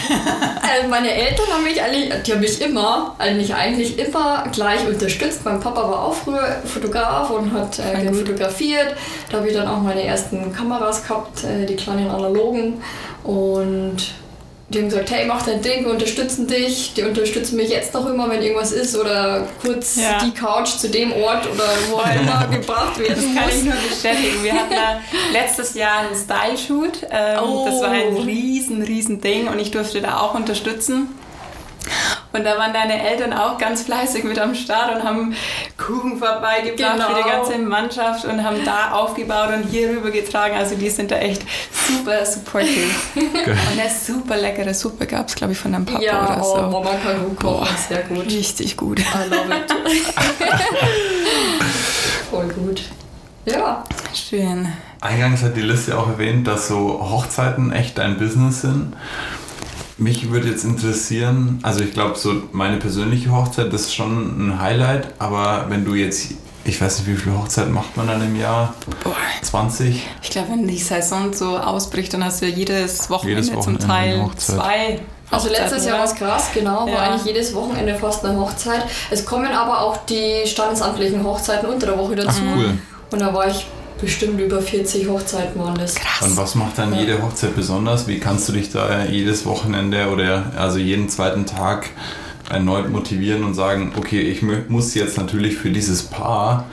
Also 0.62 0.88
meine 0.90 1.12
Eltern 1.12 1.48
haben 1.54 1.64
mich 1.64 1.81
eigentlich, 1.81 2.24
die 2.24 2.31
haben 2.31 2.40
mich 2.40 2.62
immer, 2.62 3.16
eigentlich 3.18 3.54
eigentlich 3.54 4.00
immer 4.00 4.46
gleich 4.52 4.88
unterstützt. 4.88 5.42
Mein 5.44 5.60
Papa 5.60 5.81
war 5.81 6.04
auch 6.06 6.14
früher 6.14 6.62
Fotograf 6.66 7.30
und 7.30 7.52
hat 7.52 7.80
äh, 7.80 8.14
fotografiert. 8.14 8.96
Da 9.30 9.38
habe 9.38 9.48
ich 9.48 9.54
dann 9.54 9.68
auch 9.68 9.81
meine 9.81 10.04
ersten 10.04 10.54
Kameras 10.54 11.04
gehabt, 11.04 11.44
äh, 11.44 11.66
die 11.66 11.75
kleinen 11.75 12.10
analogen. 12.10 12.81
Und 13.24 14.13
die 14.69 14.80
haben 14.80 14.90
gesagt, 14.90 15.12
hey, 15.12 15.25
mach 15.25 15.44
dein 15.44 15.62
Ding, 15.62 15.86
wir 15.86 15.92
unterstützen 15.92 16.46
dich. 16.46 16.94
Die 16.94 17.04
unterstützen 17.04 17.56
mich 17.56 17.69
jetzt 17.69 17.94
noch 17.94 18.06
immer, 18.06 18.30
wenn 18.30 18.42
irgendwas 18.42 18.74
ist 18.74 18.98
oder 18.98 19.48
kurz 19.62 19.96
ja. 19.96 20.18
die 20.25 20.31
Couch 20.31 20.68
zu 20.68 20.90
dem 20.90 21.14
Ort 21.14 21.48
oder 21.50 21.64
wo 21.90 21.96
auch 21.96 22.14
immer 22.14 22.48
gebracht 22.52 23.00
wird. 23.00 23.12
Das 23.12 23.19
kann 23.19 23.50
ich 23.50 23.64
nur 23.64 23.75
bestätigen. 23.75 24.44
Wir 24.44 24.54
hatten 24.54 24.74
da 24.74 25.00
letztes 25.31 25.74
Jahr 25.74 26.00
einen 26.00 26.16
Style-Shoot. 26.16 27.08
Ähm, 27.10 27.40
oh. 27.44 27.66
Das 27.66 27.81
war 27.81 27.92
ein 27.92 28.18
riesen, 28.18 28.81
riesen 28.81 29.22
Ding 29.22 29.48
und 29.48 29.58
ich 29.58 29.72
durfte 29.72 30.02
da 30.02 30.19
auch 30.19 30.34
unterstützen. 30.34 31.18
Und 32.34 32.44
da 32.44 32.57
waren 32.57 32.74
deine 32.74 33.10
Eltern 33.10 33.34
auch 33.34 33.58
ganz 33.58 33.84
fleißig 33.84 34.24
mit 34.24 34.38
am 34.39 34.53
Start 34.53 34.96
und 34.96 35.03
haben 35.03 35.34
Kuchen 35.77 36.17
vorbeigebracht 36.17 36.94
genau. 36.94 37.08
für 37.08 37.15
die 37.15 37.24
genau. 37.24 37.44
ganze 37.44 37.58
Mannschaft 37.60 38.25
und 38.25 38.44
haben 38.44 38.63
da 38.65 38.91
aufgebaut 38.91 39.50
und 39.56 39.63
hier 39.70 39.89
rüber 39.89 40.12
getragen. 40.12 40.56
Also 40.56 40.75
die 40.75 40.89
sind 40.89 41.12
da 41.12 41.17
echt 41.17 41.44
super 41.72 42.25
supportive. 42.25 42.89
und 43.15 43.48
eine 43.48 43.89
super 43.89 44.36
leckere 44.38 44.74
Suppe 44.74 45.08
gab 45.08 45.29
es, 45.29 45.36
glaube 45.36 45.53
ich, 45.53 45.60
von 45.60 45.72
deinem 45.72 45.86
Papa 45.86 46.01
ja, 46.01 46.25
oder 46.25 46.44
so. 46.44 46.58
Ja, 46.58 46.70
Mama 46.70 46.91
kann 47.03 47.24
gut 47.24 47.39
kochen, 47.39 47.67
sehr 47.88 48.03
gut. 48.03 48.25
Richtig 48.25 48.75
gut. 48.77 49.00
I 49.00 49.03
love 49.29 49.56
it. 49.56 49.72
Voll 52.29 52.48
gut. 52.50 52.82
Ja. 53.46 53.84
Schön. 54.13 54.67
Eingangs 55.00 55.44
hat 55.44 55.56
die 55.56 55.62
Liste 55.62 55.98
auch 55.98 56.08
erwähnt, 56.08 56.48
dass 56.48 56.67
so 56.67 57.08
Hochzeiten 57.10 57.72
echt 57.72 57.98
dein 57.98 58.17
Business 58.17 58.62
sind. 58.62 58.94
Mich 60.00 60.30
würde 60.30 60.50
jetzt 60.50 60.63
interessieren, 60.63 61.60
also 61.63 61.80
ich 61.82 61.92
glaube, 61.92 62.18
so 62.18 62.44
meine 62.51 62.77
persönliche 62.77 63.32
Hochzeit, 63.32 63.74
das 63.74 63.82
ist 63.82 63.96
schon 63.96 64.50
ein 64.50 64.62
Highlight, 64.62 65.13
aber 65.18 65.66
wenn 65.70 65.86
du 65.86 65.96
jetzt, 65.96 66.34
ich 66.66 66.80
weiß 66.80 67.00
nicht, 67.00 67.08
wie 67.08 67.16
viele 67.16 67.36
Hochzeiten 67.38 67.74
macht 67.74 67.98
man 67.98 68.06
dann 68.06 68.22
im 68.22 68.39
Jahr? 68.39 68.75
Boah. 69.04 69.16
20? 69.42 70.06
Ich 70.22 70.30
glaube, 70.30 70.50
wenn 70.51 70.68
die 70.68 70.77
Saison 70.77 71.34
so 71.34 71.58
ausbricht, 71.58 72.13
dann 72.13 72.24
hast 72.24 72.42
du 72.42 72.48
ja 72.48 72.56
jedes 72.56 73.10
Wochenende, 73.10 73.42
jedes 73.42 73.56
Wochenende 73.56 73.80
zum 73.80 73.89
Teil 73.89 74.30
zwei. 74.38 75.00
Also 75.32 75.50
letztes 75.50 75.86
Jahr 75.86 75.98
war 75.98 76.06
es 76.06 76.16
krass, 76.16 76.50
genau, 76.54 76.88
ja. 76.88 76.94
war 76.94 77.01
eigentlich 77.01 77.25
jedes 77.25 77.54
Wochenende 77.54 77.96
fast 77.96 78.24
eine 78.24 78.39
Hochzeit. 78.39 78.86
Es 79.10 79.25
kommen 79.25 79.51
aber 79.51 79.82
auch 79.82 79.98
die 80.06 80.44
standesamtlichen 80.46 81.24
Hochzeiten 81.24 81.68
unter 81.70 81.88
der 81.88 81.98
Woche 81.98 82.16
dazu. 82.16 82.42
Ach, 82.48 82.58
cool. 82.58 82.77
Und 83.12 83.20
da 83.20 83.34
war 83.34 83.48
ich 83.48 83.66
bestimmt 84.00 84.39
über 84.39 84.62
40 84.62 85.08
Hochzeiten 85.08 85.62
waren 85.62 85.75
das. 85.75 85.96
Krass. 85.96 86.30
Und 86.30 86.38
was 86.38 86.56
macht 86.56 86.77
dann 86.77 86.94
ja. 86.94 87.01
jede 87.01 87.22
Hochzeit 87.22 87.56
besonders? 87.56 88.08
Wie 88.08 88.20
kannst 88.20 88.48
du 88.50 88.54
dich 88.54 88.72
da 88.72 89.06
jedes 89.06 89.46
Wochenende 89.46 90.10
oder 90.10 90.51
also 90.58 90.77
jeden 90.77 91.10
zweiten 91.10 91.46
Tag 91.46 91.89
erneut 92.50 92.89
motivieren 92.89 93.44
und 93.44 93.54
sagen, 93.54 93.94
okay, 93.98 94.22
ich 94.22 94.42
muss 94.70 94.94
jetzt 94.94 95.18
natürlich 95.18 95.58
für 95.58 95.70
dieses 95.70 96.04
Paar, 96.04 96.66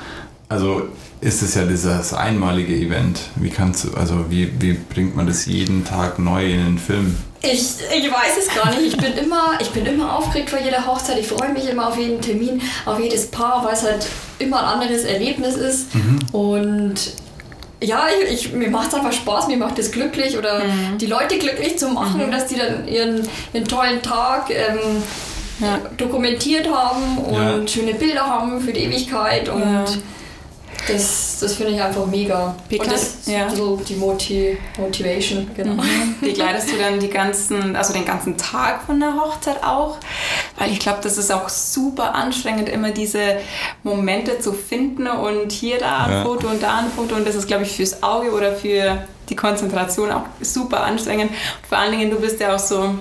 also 0.49 0.89
ist 1.21 1.43
es 1.43 1.55
ja 1.55 1.65
dieses 1.65 2.13
einmalige 2.13 2.75
Event. 2.75 3.19
Wie 3.37 3.49
kannst 3.49 3.85
du, 3.85 3.95
also 3.95 4.27
wie, 4.31 4.53
wie 4.61 4.75
bringt 4.75 5.17
man 5.17 5.27
das 5.27 5.47
jeden 5.47 5.85
Tag 5.85 6.19
neu 6.19 6.45
in 6.45 6.65
den 6.65 6.79
Film? 6.79 7.17
Ich, 7.41 7.77
ich 7.95 8.11
weiß 8.11 8.39
es 8.39 8.55
gar 8.55 8.71
nicht. 8.71 8.95
Ich 8.95 8.97
bin, 8.97 9.13
immer, 9.15 9.59
ich 9.61 9.71
bin 9.71 9.87
immer 9.87 10.17
aufgeregt 10.17 10.51
vor 10.51 10.59
jeder 10.61 10.87
Hochzeit. 10.87 11.19
Ich 11.19 11.29
freue 11.29 11.53
mich 11.53 11.69
immer 11.69 11.89
auf 11.89 11.99
jeden 11.99 12.21
Termin, 12.21 12.61
auf 12.85 13.01
jedes 13.01 13.27
Paar, 13.31 13.65
weil 13.65 13.75
es 13.75 13.83
halt 13.83 14.07
immer 14.39 14.59
ein 14.61 14.81
anderes 14.81 15.05
Erlebnis 15.05 15.55
ist. 15.57 15.87
Und 16.33 16.95
ja, 17.83 18.07
ich, 18.31 18.47
ich, 18.47 18.53
mir 18.53 18.69
macht 18.71 18.89
es 18.89 18.95
einfach 18.95 19.13
Spaß, 19.13 19.49
mir 19.49 19.57
macht 19.59 19.79
es 19.79 19.93
glücklich 19.93 20.39
oder 20.39 20.63
die 21.01 21.07
Leute 21.07 21.39
glücklich 21.39 21.79
zu 21.79 21.89
machen, 21.89 22.31
dass 22.31 22.47
die 22.47 22.57
dann 22.57 22.87
ihren, 22.89 23.27
ihren 23.53 23.67
tollen 23.67 24.01
Tag 24.03 24.51
ähm, 24.51 25.03
Ja. 25.61 25.79
dokumentiert 25.97 26.67
haben 26.69 27.19
und 27.19 27.35
Ja. 27.35 27.69
schöne 27.69 27.95
Bilder 27.95 28.27
haben 28.27 28.61
für 28.61 28.73
die 28.73 28.81
Ewigkeit. 28.85 29.49
Und 29.49 29.61
Ja. 29.63 29.85
Das, 30.89 31.39
das 31.41 31.55
finde 31.55 31.73
ich 31.73 31.83
einfach 31.83 32.07
mega. 32.07 32.55
Wie 32.69 32.79
und 32.79 32.91
das 32.91 33.03
ist 33.03 33.29
ja. 33.29 33.49
so 33.49 33.77
die 33.77 33.97
Moti 33.97 34.57
Motivation, 34.79 35.51
genau. 35.57 35.83
Begleitest 36.21 36.73
du 36.73 36.77
dann 36.79 37.01
die 37.01 37.09
ganzen, 37.09 37.77
also 37.77 37.93
den 37.93 38.05
ganzen 38.05 38.37
Tag 38.37 38.83
von 38.85 39.01
der 39.01 39.15
Hochzeit 39.15 39.63
auch? 39.65 39.99
Weil 40.59 40.71
ich 40.73 40.79
glaube, 40.79 40.99
das 41.03 41.19
ist 41.19 41.33
auch 41.33 41.49
super 41.49 42.15
anstrengend, 42.15 42.69
immer 42.69 42.91
diese 42.91 43.39
Momente 43.83 44.39
zu 44.39 44.53
finden 44.53 45.07
und 45.07 45.53
hier 45.53 45.79
da 45.79 46.05
ein 46.05 46.13
Ja. 46.13 46.25
Foto 46.25 46.49
und 46.49 46.63
da 46.63 46.79
ein 46.79 46.91
Foto 46.91 47.15
und 47.15 47.27
das 47.27 47.35
ist, 47.35 47.47
glaube 47.47 47.65
ich, 47.65 47.73
fürs 47.73 48.03
Auge 48.03 48.33
oder 48.33 48.53
für 48.55 49.05
die 49.29 49.37
Konzentration 49.37 50.11
auch 50.11 50.25
super 50.41 50.85
anstrengend. 50.85 51.31
Und 51.31 51.67
vor 51.69 51.79
allen 51.79 51.93
Dingen, 51.93 52.11
du 52.11 52.21
bist 52.21 52.41
ja 52.41 52.55
auch 52.55 52.59
so 52.59 52.95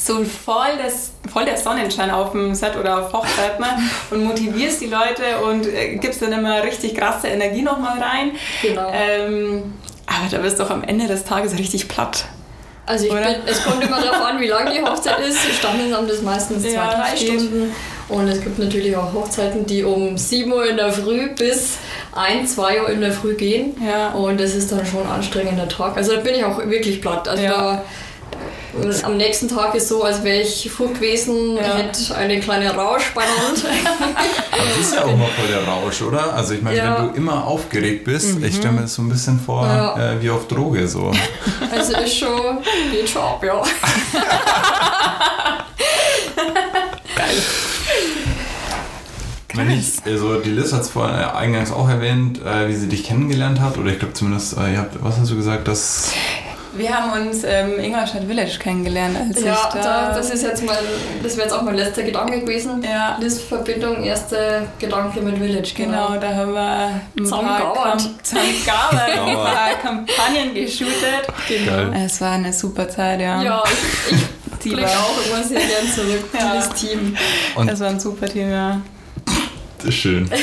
so 0.00 0.24
voll, 0.24 0.78
das, 0.82 1.10
voll 1.30 1.44
der 1.44 1.56
Sonnenschein 1.56 2.10
auf 2.10 2.30
dem 2.30 2.54
Set 2.54 2.76
oder 2.76 3.00
auf 3.00 3.12
Hochzeit 3.12 3.58
ne? 3.58 3.66
und 4.10 4.24
motivierst 4.24 4.80
die 4.80 4.86
Leute 4.86 5.38
und 5.44 5.66
äh, 5.66 5.96
gibst 5.96 6.22
dann 6.22 6.32
immer 6.32 6.62
richtig 6.62 6.94
krasse 6.94 7.26
Energie 7.28 7.62
nochmal 7.62 7.98
rein. 8.00 8.30
Genau. 8.62 8.90
Ähm, 8.94 9.74
aber 10.06 10.28
da 10.30 10.38
bist 10.38 10.58
du 10.58 10.62
auch 10.64 10.70
am 10.70 10.84
Ende 10.84 11.06
des 11.08 11.24
Tages 11.24 11.58
richtig 11.58 11.88
platt. 11.88 12.26
Also 12.86 13.04
ich 13.04 13.12
Oder? 13.12 13.20
bin, 13.20 13.34
es 13.44 13.62
kommt 13.64 13.84
immer 13.84 14.00
darauf 14.00 14.24
an, 14.24 14.40
wie 14.40 14.46
lang 14.46 14.70
die 14.72 14.80
Hochzeit 14.82 15.20
ist. 15.20 15.38
Haben 15.62 16.08
das 16.08 16.22
meistens 16.22 16.62
zwei, 16.62 16.70
Ja, 16.70 16.94
drei. 16.94 17.16
Stunden. 17.16 17.74
Und 18.08 18.26
es 18.28 18.40
gibt 18.40 18.58
natürlich 18.58 18.96
auch 18.96 19.12
Hochzeiten, 19.12 19.66
die 19.66 19.84
um 19.84 20.16
7 20.16 20.50
Uhr 20.50 20.66
in 20.66 20.78
der 20.78 20.90
Früh 20.90 21.28
bis 21.34 21.76
1, 22.14 22.54
2 22.54 22.82
Uhr 22.82 22.88
in 22.88 23.02
der 23.02 23.12
Früh 23.12 23.34
gehen. 23.34 23.76
Ja. 23.86 24.12
Und 24.12 24.40
das 24.40 24.54
ist 24.54 24.72
dann 24.72 24.86
schon 24.86 25.02
ein 25.02 25.10
anstrengender 25.12 25.68
Tag. 25.68 25.98
Also 25.98 26.14
da 26.14 26.20
bin 26.20 26.34
ich 26.34 26.44
auch 26.44 26.56
wirklich 26.66 27.02
platt. 27.02 27.28
Also 27.28 27.42
Ja. 27.42 27.50
da, 27.50 27.84
am 29.02 29.16
nächsten 29.16 29.48
Tag 29.48 29.74
ist 29.74 29.88
so, 29.88 30.02
als 30.04 30.22
wäre 30.24 30.40
ich 30.42 30.70
fort 30.70 30.94
gewesen, 30.94 31.56
Ja. 31.56 31.76
hätte 31.76 32.14
eine 32.16 32.38
kleine 32.40 32.74
Rausch 32.74 33.12
bei 33.14 33.22
der 33.22 33.46
Hand. 33.48 33.64
Aber 33.64 34.62
das 34.78 34.86
ist 34.88 34.94
ja 34.94 35.04
auch 35.04 35.16
mal 35.16 35.28
voll 35.36 35.48
der 35.48 35.64
Rausch, 35.66 36.02
oder? 36.02 36.34
Also 36.34 36.54
ich 36.54 36.62
meine, 36.62 36.76
Ja. 36.76 36.98
wenn 36.98 37.08
du 37.10 37.14
immer 37.16 37.46
aufgeregt 37.46 38.04
bist, 38.04 38.36
ich 38.42 38.56
stelle 38.56 38.72
mir 38.74 38.82
das 38.82 38.94
so 38.94 39.02
ein 39.02 39.08
bisschen 39.08 39.40
vor 39.40 39.66
Ja. 39.66 40.12
äh, 40.12 40.22
wie 40.22 40.30
auf 40.30 40.46
Droge 40.48 40.86
so. 40.88 41.10
Also 41.70 41.96
ist 41.98 42.16
schon, 42.18 42.58
geht 42.90 43.08
schon 43.08 43.22
ab, 43.22 43.42
ja. 43.44 43.62
Wenn 49.54 49.70
ich, 49.70 49.86
also 50.04 50.38
die 50.40 50.50
Liz 50.50 50.72
hat 50.72 50.82
es 50.82 50.90
vorhin 50.90 51.18
äh, 51.18 51.24
eingangs 51.24 51.72
auch 51.72 51.88
erwähnt, 51.88 52.40
äh, 52.44 52.68
wie 52.68 52.74
sie 52.74 52.86
dich 52.88 53.04
kennengelernt 53.04 53.60
hat, 53.60 53.76
oder 53.78 53.90
ich 53.90 53.98
glaube 53.98 54.12
zumindest, 54.14 54.56
äh, 54.56 54.72
ihr 54.72 54.78
habt, 54.78 55.02
was 55.02 55.18
hast 55.18 55.30
du 55.30 55.36
gesagt, 55.36 55.66
dass 55.66 56.12
Wir 56.76 56.94
haben 56.96 57.26
uns 57.28 57.42
im 57.44 57.78
Ingolstadt 57.80 58.24
Village 58.24 58.58
kennengelernt. 58.58 59.16
Als 59.18 59.42
Ja, 59.42 59.52
ich 59.54 59.74
da, 59.74 60.08
da, 60.10 60.12
das 60.14 60.30
ist 60.30 60.42
jetzt 60.42 60.62
mein, 60.64 60.76
das 61.22 61.36
wäre 61.36 61.46
jetzt 61.48 61.56
auch 61.56 61.62
mein 61.62 61.74
letzter 61.76 62.02
Gedanke 62.02 62.40
gewesen. 62.40 62.82
Ja. 62.82 63.16
Liz-Verbindung, 63.20 64.02
erster 64.04 64.62
Gedanke 64.78 65.20
mit 65.20 65.38
Village, 65.38 65.72
Genau, 65.74 66.16
da 66.20 66.34
haben 66.34 66.52
wir 66.52 67.00
zusammengauert, 67.16 67.96
ein 67.96 68.66
Gauert. 68.66 69.44
paar 69.44 69.70
Kampagnen 69.82 70.54
geshootet. 70.54 71.26
Geil. 71.48 71.92
Es 72.04 72.20
war 72.20 72.32
eine 72.32 72.52
super 72.52 72.88
Zeit, 72.88 73.20
ja. 73.20 73.42
Ja, 73.42 73.62
ich, 74.10 74.16
ich 74.66 74.72
blicke 74.72 74.88
auch 74.88 75.26
immer 75.34 75.42
sehr 75.42 75.60
gern 75.60 75.88
zurück, 75.92 76.24
Ja. 76.38 76.52
dieses 76.54 76.70
Team. 76.74 77.16
Und- 77.56 77.68
Es 77.68 77.80
war 77.80 77.88
ein 77.88 77.98
super 78.00 78.26
Team, 78.28 78.50
ja. 78.50 78.80
Das 79.78 79.86
ist 79.88 79.94
schön. 79.94 80.30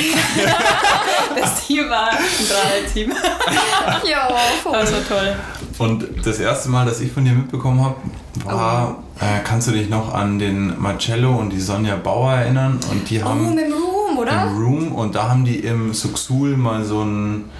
Das 1.38 1.66
Team 1.66 1.90
war 1.90 2.10
ein 2.10 2.16
Dreierteam. 2.48 3.12
Ja, 4.08 4.28
voll. 4.62 4.72
Das 4.72 4.92
war 4.92 5.06
toll. 5.06 5.36
Und 5.78 6.26
das 6.26 6.38
erste 6.38 6.70
Mal, 6.70 6.86
dass 6.86 7.00
ich 7.00 7.12
von 7.12 7.24
dir 7.24 7.32
mitbekommen 7.32 7.84
habe, 7.84 7.96
war, 8.44 9.02
äh, 9.20 9.40
kannst 9.44 9.68
du 9.68 9.72
dich 9.72 9.88
noch 9.90 10.14
an 10.14 10.38
den 10.38 10.80
Marcello 10.80 11.36
und 11.36 11.50
die 11.50 11.60
Sonja 11.60 11.96
Bauer 11.96 12.32
erinnern? 12.32 12.78
Und 12.90 13.10
die 13.10 13.20
Oh, 13.20 13.26
haben 13.26 13.54
mit 13.54 13.64
dem 13.66 13.72
Room, 13.74 14.18
oder? 14.18 14.42
im 14.44 14.56
Room 14.56 14.92
und 14.92 15.14
da 15.14 15.28
haben 15.28 15.44
die 15.44 15.56
im 15.60 15.92
Suxul 15.92 16.56
mal 16.56 16.84
so 16.84 17.00
einen 17.02 17.50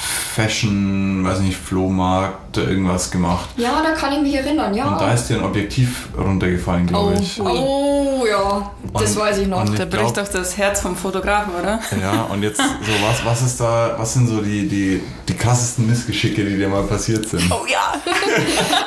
Fashion, 0.00 1.22
weiß 1.24 1.40
nicht, 1.40 1.56
Flohmarkt, 1.56 2.56
irgendwas 2.56 3.10
gemacht. 3.10 3.48
Ja, 3.56 3.82
da 3.82 3.90
kann 3.92 4.12
ich 4.12 4.20
mich 4.22 4.34
erinnern, 4.34 4.72
ja. 4.74 4.86
Und 4.86 5.00
da 5.00 5.12
ist 5.12 5.26
dir 5.28 5.36
ein 5.36 5.44
Objektiv 5.44 6.08
runtergefallen, 6.16 6.86
glaube 6.86 7.14
Oh. 7.16 7.20
ich. 7.20 7.40
oh, 7.40 8.24
ja, 8.28 8.70
das 8.94 9.10
Und- 9.16 9.20
weiß 9.22 9.38
ich 9.38 9.48
noch. 9.48 9.64
Da 9.64 9.84
Ich 9.84 9.90
bricht 9.90 10.16
doch 10.16 10.28
das 10.28 10.56
Herz 10.56 10.80
vom 10.80 10.96
Fotografen, 10.96 11.52
oder? 11.60 11.80
Ja, 12.00 12.22
und 12.32 12.42
jetzt 12.42 12.58
so, 12.58 12.64
was, 13.06 13.24
was 13.24 13.42
ist 13.42 13.60
da, 13.60 13.94
was 13.98 14.14
sind 14.14 14.28
so 14.28 14.40
die, 14.40 14.66
die, 14.68 15.02
die 15.28 15.34
krassesten 15.34 15.86
Missgeschicke, 15.86 16.44
die 16.44 16.56
dir 16.56 16.68
mal 16.68 16.84
passiert 16.84 17.28
sind? 17.28 17.50
Oh 17.50 17.66
ja. 17.70 17.94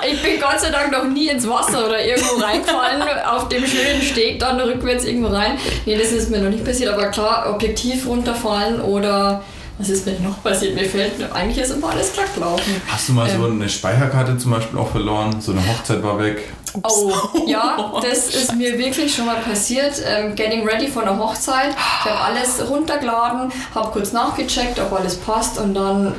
Ich 0.09 0.21
bin 0.21 0.39
Gott 0.39 0.59
sei 0.59 0.69
Dank 0.69 0.91
noch 0.91 1.05
nie 1.05 1.27
ins 1.29 1.47
Wasser 1.47 1.85
oder 1.87 2.03
irgendwo 2.03 2.35
reingefallen, 2.41 3.01
auf 3.29 3.47
dem 3.49 3.65
schönen 3.65 4.01
Steg 4.01 4.39
dann 4.39 4.59
rückwärts 4.59 5.05
irgendwo 5.05 5.27
rein. 5.29 5.57
Nee, 5.85 5.97
das 5.97 6.11
ist 6.11 6.29
mir 6.29 6.39
noch 6.39 6.49
nicht 6.49 6.63
passiert, 6.65 6.93
aber 6.93 7.07
klar, 7.07 7.49
Objektiv 7.53 8.05
runterfallen 8.07 8.81
oder 8.81 9.43
was 9.77 9.89
ist 9.89 10.05
mir 10.05 10.19
noch 10.19 10.41
passiert? 10.43 10.75
Mir 10.75 10.85
fällt, 10.85 11.13
eigentlich 11.33 11.57
ist 11.57 11.71
immer 11.71 11.89
alles 11.89 12.13
glatt 12.13 12.33
gelaufen. 12.35 12.81
Hast 12.87 13.09
du 13.09 13.13
mal 13.13 13.29
so 13.29 13.45
Ähm. 13.47 13.53
eine 13.61 13.69
Speicherkarte 13.69 14.37
zum 14.37 14.51
Beispiel 14.51 14.77
auch 14.79 14.89
verloren? 14.91 15.41
So 15.41 15.51
eine 15.51 15.61
Hochzeit 15.67 16.03
war 16.03 16.19
weg? 16.19 16.53
Oh, 16.83 17.11
ja, 17.47 17.91
das 18.01 18.27
ist 18.33 18.55
mir 18.55 18.77
wirklich 18.77 19.13
schon 19.13 19.25
mal 19.25 19.37
passiert. 19.37 20.01
Ähm, 20.05 20.35
getting 20.35 20.67
ready 20.67 20.87
for 20.87 21.01
eine 21.03 21.17
Hochzeit. 21.17 21.69
Ich 21.71 22.09
habe 22.11 22.19
alles 22.19 22.67
runtergeladen, 22.69 23.51
habe 23.75 23.91
kurz 23.91 24.11
nachgecheckt, 24.11 24.79
ob 24.79 24.93
alles 24.93 25.15
passt 25.17 25.57
und 25.59 25.73
dann 25.73 26.13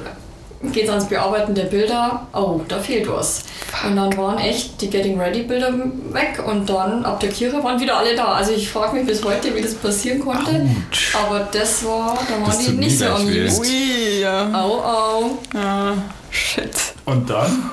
geht 0.72 0.84
es 0.84 0.90
ans 0.90 1.06
Bearbeiten 1.06 1.54
der 1.54 1.64
Bilder. 1.64 2.26
Oh, 2.32 2.60
da 2.68 2.78
fehlt 2.78 3.08
was. 3.08 3.42
Und 3.86 3.96
dann 3.96 4.16
waren 4.16 4.38
echt 4.38 4.80
die 4.80 4.88
Getting 4.88 5.20
Ready 5.20 5.42
Bilder 5.42 5.72
weg 6.12 6.42
und 6.46 6.68
dann 6.68 7.04
ab 7.04 7.20
der 7.20 7.30
Kirche 7.30 7.62
waren 7.62 7.80
wieder 7.80 7.98
alle 7.98 8.14
da. 8.14 8.32
Also 8.34 8.52
ich 8.52 8.68
frage 8.68 8.96
mich 8.96 9.06
bis 9.06 9.24
heute, 9.24 9.54
wie 9.54 9.60
das 9.60 9.74
passieren 9.74 10.20
konnte. 10.20 10.66
Autsch. 10.90 11.14
Aber 11.14 11.48
das 11.52 11.84
war, 11.84 12.18
da 12.28 12.34
waren 12.34 12.46
Das 12.46 12.58
die 12.58 12.72
nicht 12.72 12.98
so 12.98 13.06
amused. 13.06 13.60
Ui, 13.60 14.20
ja. 14.20 14.48
Au, 14.52 14.80
au. 14.80 15.30
ja. 15.54 15.94
Shit. 16.30 16.70
Und 17.04 17.30
dann? 17.30 17.70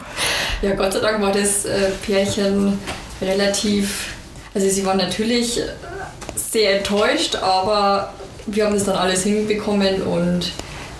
Ja, 0.61 0.75
Gott 0.75 0.93
sei 0.93 0.99
Dank 0.99 1.21
war 1.21 1.31
das 1.31 1.65
äh, 1.65 1.89
Pärchen 2.05 2.77
relativ. 3.21 4.13
Also, 4.53 4.69
sie 4.69 4.85
waren 4.85 4.97
natürlich 4.97 5.59
äh, 5.59 5.63
sehr 6.35 6.77
enttäuscht, 6.77 7.35
aber 7.37 8.13
wir 8.45 8.65
haben 8.65 8.73
das 8.75 8.83
dann 8.83 8.97
alles 8.97 9.23
hinbekommen 9.23 10.03
und 10.03 10.51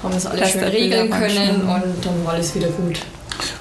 haben 0.04 0.14
das 0.14 0.26
alles 0.26 0.52
schön 0.52 0.64
regeln 0.64 1.10
können 1.10 1.62
und 1.62 2.06
dann 2.06 2.26
war 2.26 2.34
alles 2.34 2.54
wieder 2.56 2.68
gut. 2.70 3.00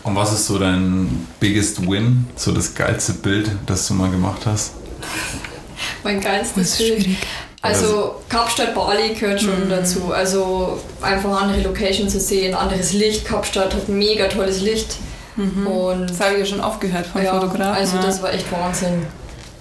Und 0.03 0.17
was 0.17 0.33
ist 0.33 0.47
so 0.47 0.59
dein 0.59 1.27
biggest 1.39 1.81
win? 1.89 2.27
So 2.37 2.53
das 2.53 2.75
geilste 2.75 3.13
Bild, 3.15 3.51
das 3.67 3.87
du 3.89 3.95
mal 3.95 4.11
gemacht 4.11 4.43
hast? 4.47 4.73
Mein 6.05 6.21
geilstes 6.21 6.77
Bild. 6.77 7.03
schwierig. 7.03 7.17
Also 7.63 8.15
Kapstadt 8.31 8.75
Bali 8.75 9.15
gehört 9.15 9.41
schon 9.43 9.67
Mhm. 9.67 9.71
dazu. 9.71 10.13
Also 10.15 10.81
einfach 11.03 11.43
andere 11.43 11.61
Location 11.61 12.09
zu 12.09 12.19
sehen, 12.19 12.55
anderes 12.55 12.95
Licht. 12.95 13.27
Kapstadt 13.27 13.75
hat 13.75 13.89
mega 13.89 14.29
tolles 14.29 14.61
Licht. 14.63 14.97
Und 15.37 16.11
Das 16.11 16.21
habe 16.21 16.35
ich 16.35 16.41
ja 16.41 16.45
schon 16.47 16.61
oft 16.61 16.81
gehört 16.83 17.07
vom 17.07 17.23
ja, 17.23 17.33
Fotografen. 17.33 17.75
also 17.75 17.97
das 17.99 18.23
war 18.23 18.33
echt 18.33 18.51
Wahnsinn. 18.53 19.07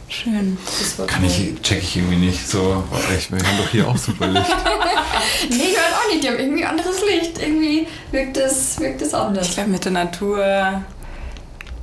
Schön. 0.10 0.58
Das 0.66 0.98
war 0.98 1.06
Kann 1.06 1.22
toll. 1.22 1.32
ich, 1.32 1.62
check 1.62 1.84
ich 1.84 1.98
irgendwie 1.98 2.16
nicht. 2.18 2.48
So, 2.50 2.84
ich, 3.16 3.32
wir 3.32 3.38
haben 3.38 3.58
doch 3.58 3.70
hier 3.70 3.88
auch 3.88 3.98
super 3.98 4.28
Licht. 4.28 4.46
Nee, 5.50 5.58
gehört 5.58 5.94
auch 5.94 6.12
nicht. 6.12 6.24
Die 6.24 6.28
haben 6.30 6.40
irgendwie 6.40 6.66
anderes 6.66 7.02
Licht. 7.06 7.40
Irgendwie 7.40 7.88
wirkt 8.12 8.38
es, 8.38 8.80
wirkt 8.80 9.02
es 9.02 9.14
anders. 9.14 9.48
Ich 9.50 9.54
glaube, 9.54 9.70
mit 9.70 9.84
der 9.86 9.92
Natur. 9.92 10.84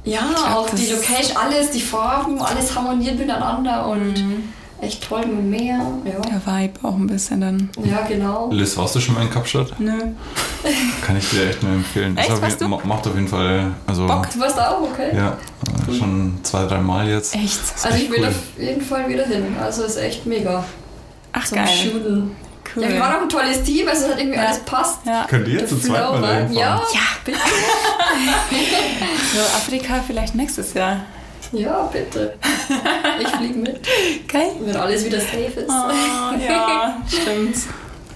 Ja, 0.04 0.20
glaub, 0.34 0.50
auch 0.50 0.70
die 0.70 0.86
Location, 0.86 1.36
alles, 1.36 1.70
die 1.70 1.80
Farben, 1.80 2.40
alles 2.40 2.74
harmoniert 2.74 3.18
miteinander 3.18 3.86
und 3.88 4.14
echt 4.14 4.26
toll 5.08 5.20
mit 5.26 5.38
dem 5.38 5.50
Meer. 5.50 5.80
Ja, 6.04 6.20
Der 6.20 6.46
Vibe 6.46 6.78
auch 6.82 6.94
ein 6.96 7.06
bisschen 7.06 7.40
dann. 7.40 7.70
ja 7.84 8.02
genau. 8.06 8.48
Liz, 8.52 8.76
warst 8.76 8.94
du 8.94 9.00
schon 9.00 9.14
mal 9.14 9.22
in 9.22 9.30
Kapstadt? 9.30 9.78
Nö. 9.78 9.92
Kann 11.06 11.16
ich 11.16 11.28
dir 11.30 11.48
echt 11.48 11.62
nur 11.62 11.72
empfehlen. 11.72 12.16
Echt? 12.16 12.40
Warst 12.42 12.60
du? 12.60 12.68
ma- 12.68 12.80
Macht 12.84 13.06
auf 13.06 13.14
jeden 13.14 13.28
Fall, 13.28 13.72
also 13.86 14.06
Bock? 14.06 14.28
Du 14.32 14.40
warst 14.40 14.58
auch, 14.58 14.80
okay? 14.82 15.16
ja, 15.16 15.36
äh, 15.88 15.98
schon 15.98 16.38
zwei, 16.42 16.64
drei 16.66 16.78
Mal 16.78 17.08
jetzt. 17.08 17.34
Echt? 17.34 17.58
Also 17.82 17.88
echt 17.88 18.04
ich 18.04 18.10
will 18.10 18.20
cool. 18.20 18.26
auf 18.28 18.34
jeden 18.62 18.82
Fall 18.82 19.08
wieder 19.08 19.24
hin. 19.26 19.44
Also 19.60 19.84
ist 19.84 19.96
echt 19.96 20.26
mega. 20.26 20.64
Ach, 21.32 21.44
Zum 21.44 21.58
geil. 21.58 21.68
Shooten. 21.68 22.30
Cool. 22.74 22.82
Ja, 22.82 22.88
wir 22.90 23.00
waren 23.00 23.16
auch 23.16 23.22
ein 23.22 23.28
tolles 23.28 23.62
Team, 23.62 23.86
also 23.88 24.04
es 24.06 24.10
hat 24.12 24.18
irgendwie 24.18 24.36
Ja. 24.38 24.46
alles 24.46 24.58
passt. 24.60 24.98
ja. 25.06 25.24
Könnt 25.28 25.46
ihr 25.48 25.58
Der 25.60 25.68
zu 25.68 25.78
zweit 25.78 25.98
Flow 26.02 26.12
mal 26.12 26.20
dahin 26.22 26.44
fahren? 26.48 26.54
Ja, 26.56 26.82
Ja. 26.92 27.00
bitte. 27.24 27.38
So, 29.34 29.40
Afrika 29.56 30.00
vielleicht 30.06 30.34
nächstes 30.34 30.72
Jahr. 30.74 31.00
Ja, 31.56 31.88
bitte. 31.90 32.34
Ich 33.18 33.28
fliege 33.28 33.58
mit, 33.58 33.80
Geil. 34.28 34.50
wenn 34.60 34.76
alles 34.76 35.04
wieder 35.06 35.20
safe 35.20 35.60
ist. 35.60 35.70
Oh, 35.70 36.38
ja, 36.38 37.00
stimmt. 37.08 37.56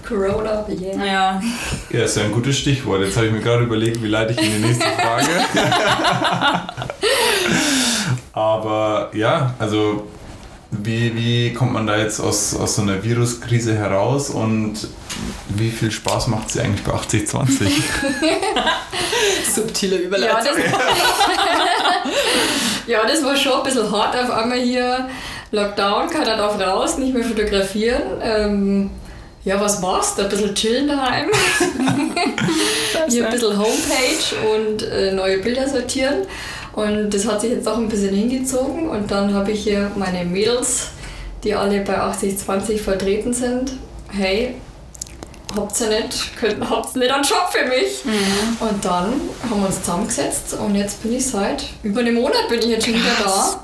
Corona, 0.07 0.65
yeah. 0.69 1.05
Ja. 1.05 1.41
Ja, 1.89 2.03
ist 2.03 2.17
ja 2.17 2.23
ein 2.23 2.31
gutes 2.31 2.57
Stichwort. 2.57 3.01
Jetzt 3.01 3.15
habe 3.17 3.27
ich 3.27 3.33
mir 3.33 3.39
gerade 3.39 3.63
überlegt, 3.63 4.01
wie 4.03 4.07
leite 4.07 4.33
ich 4.33 4.41
in 4.41 4.61
die 4.61 4.67
nächste 4.67 4.85
Frage. 4.85 5.27
Aber 8.33 9.09
ja, 9.13 9.53
also 9.57 10.07
wie, 10.71 11.15
wie 11.15 11.53
kommt 11.53 11.73
man 11.73 11.85
da 11.85 11.97
jetzt 11.97 12.19
aus, 12.19 12.55
aus 12.55 12.75
so 12.75 12.81
einer 12.81 13.03
Viruskrise 13.03 13.75
heraus 13.75 14.29
und 14.29 14.87
wie 15.49 15.69
viel 15.69 15.91
Spaß 15.91 16.27
macht 16.27 16.49
sie 16.49 16.61
eigentlich 16.61 16.83
bei 16.83 16.93
80-20? 16.93 17.67
Subtile 19.53 19.97
Ja 19.97 20.01
Überleitung. 20.01 20.39
das, 20.45 20.57
ja, 22.87 23.05
das 23.05 23.23
war 23.23 23.35
schon 23.35 23.53
ein 23.53 23.63
bisschen 23.63 23.91
hart 23.91 24.15
auf 24.15 24.31
einmal 24.31 24.59
hier. 24.59 25.09
Lockdown, 25.51 26.09
keiner 26.09 26.37
darf 26.37 26.59
raus, 26.61 26.97
nicht 26.97 27.13
mehr 27.13 27.25
fotografieren. 27.25 28.01
Ähm, 28.21 28.89
ja, 29.43 29.59
was 29.59 29.81
machst 29.81 30.17
du? 30.17 30.23
Ein 30.23 30.29
bisschen 30.29 30.55
chillen 30.55 30.87
daheim. 30.87 31.29
hier 33.09 33.25
ein 33.25 33.31
bisschen 33.31 33.57
Homepage 33.57 34.55
und 34.55 34.83
äh, 34.83 35.11
neue 35.11 35.39
Bilder 35.39 35.67
sortieren. 35.67 36.25
Und 36.73 37.13
das 37.13 37.27
hat 37.27 37.41
sich 37.41 37.51
jetzt 37.51 37.67
auch 37.67 37.77
ein 37.77 37.89
bisschen 37.89 38.15
hingezogen. 38.15 38.89
Und 38.89 39.11
dann 39.11 39.33
habe 39.33 39.51
ich 39.51 39.63
hier 39.63 39.91
meine 39.95 40.23
Mädels, 40.25 40.87
die 41.43 41.53
alle 41.53 41.81
bei 41.81 41.99
80-20 41.99 42.77
vertreten 42.77 43.33
sind. 43.33 43.73
Hey, 44.09 44.55
habt 45.55 45.81
ihr 45.81 45.87
nicht, 45.89 46.37
könnt, 46.37 46.69
habt 46.69 46.95
ihr 46.95 46.99
nicht 46.99 47.11
einen 47.11 47.23
Job 47.23 47.49
für 47.51 47.67
mich? 47.67 48.03
Und 48.59 48.85
dann 48.85 49.13
haben 49.49 49.61
wir 49.61 49.67
uns 49.67 49.79
zusammengesetzt 49.81 50.53
und 50.53 50.75
jetzt 50.75 51.01
bin 51.03 51.13
ich 51.15 51.25
seit 51.25 51.65
über 51.83 52.01
einem 52.01 52.15
Monat 52.15 52.47
bin 52.49 52.59
ich 52.59 52.67
jetzt 52.67 52.85
schon 52.85 52.95
wieder 52.95 53.11
da. 53.23 53.59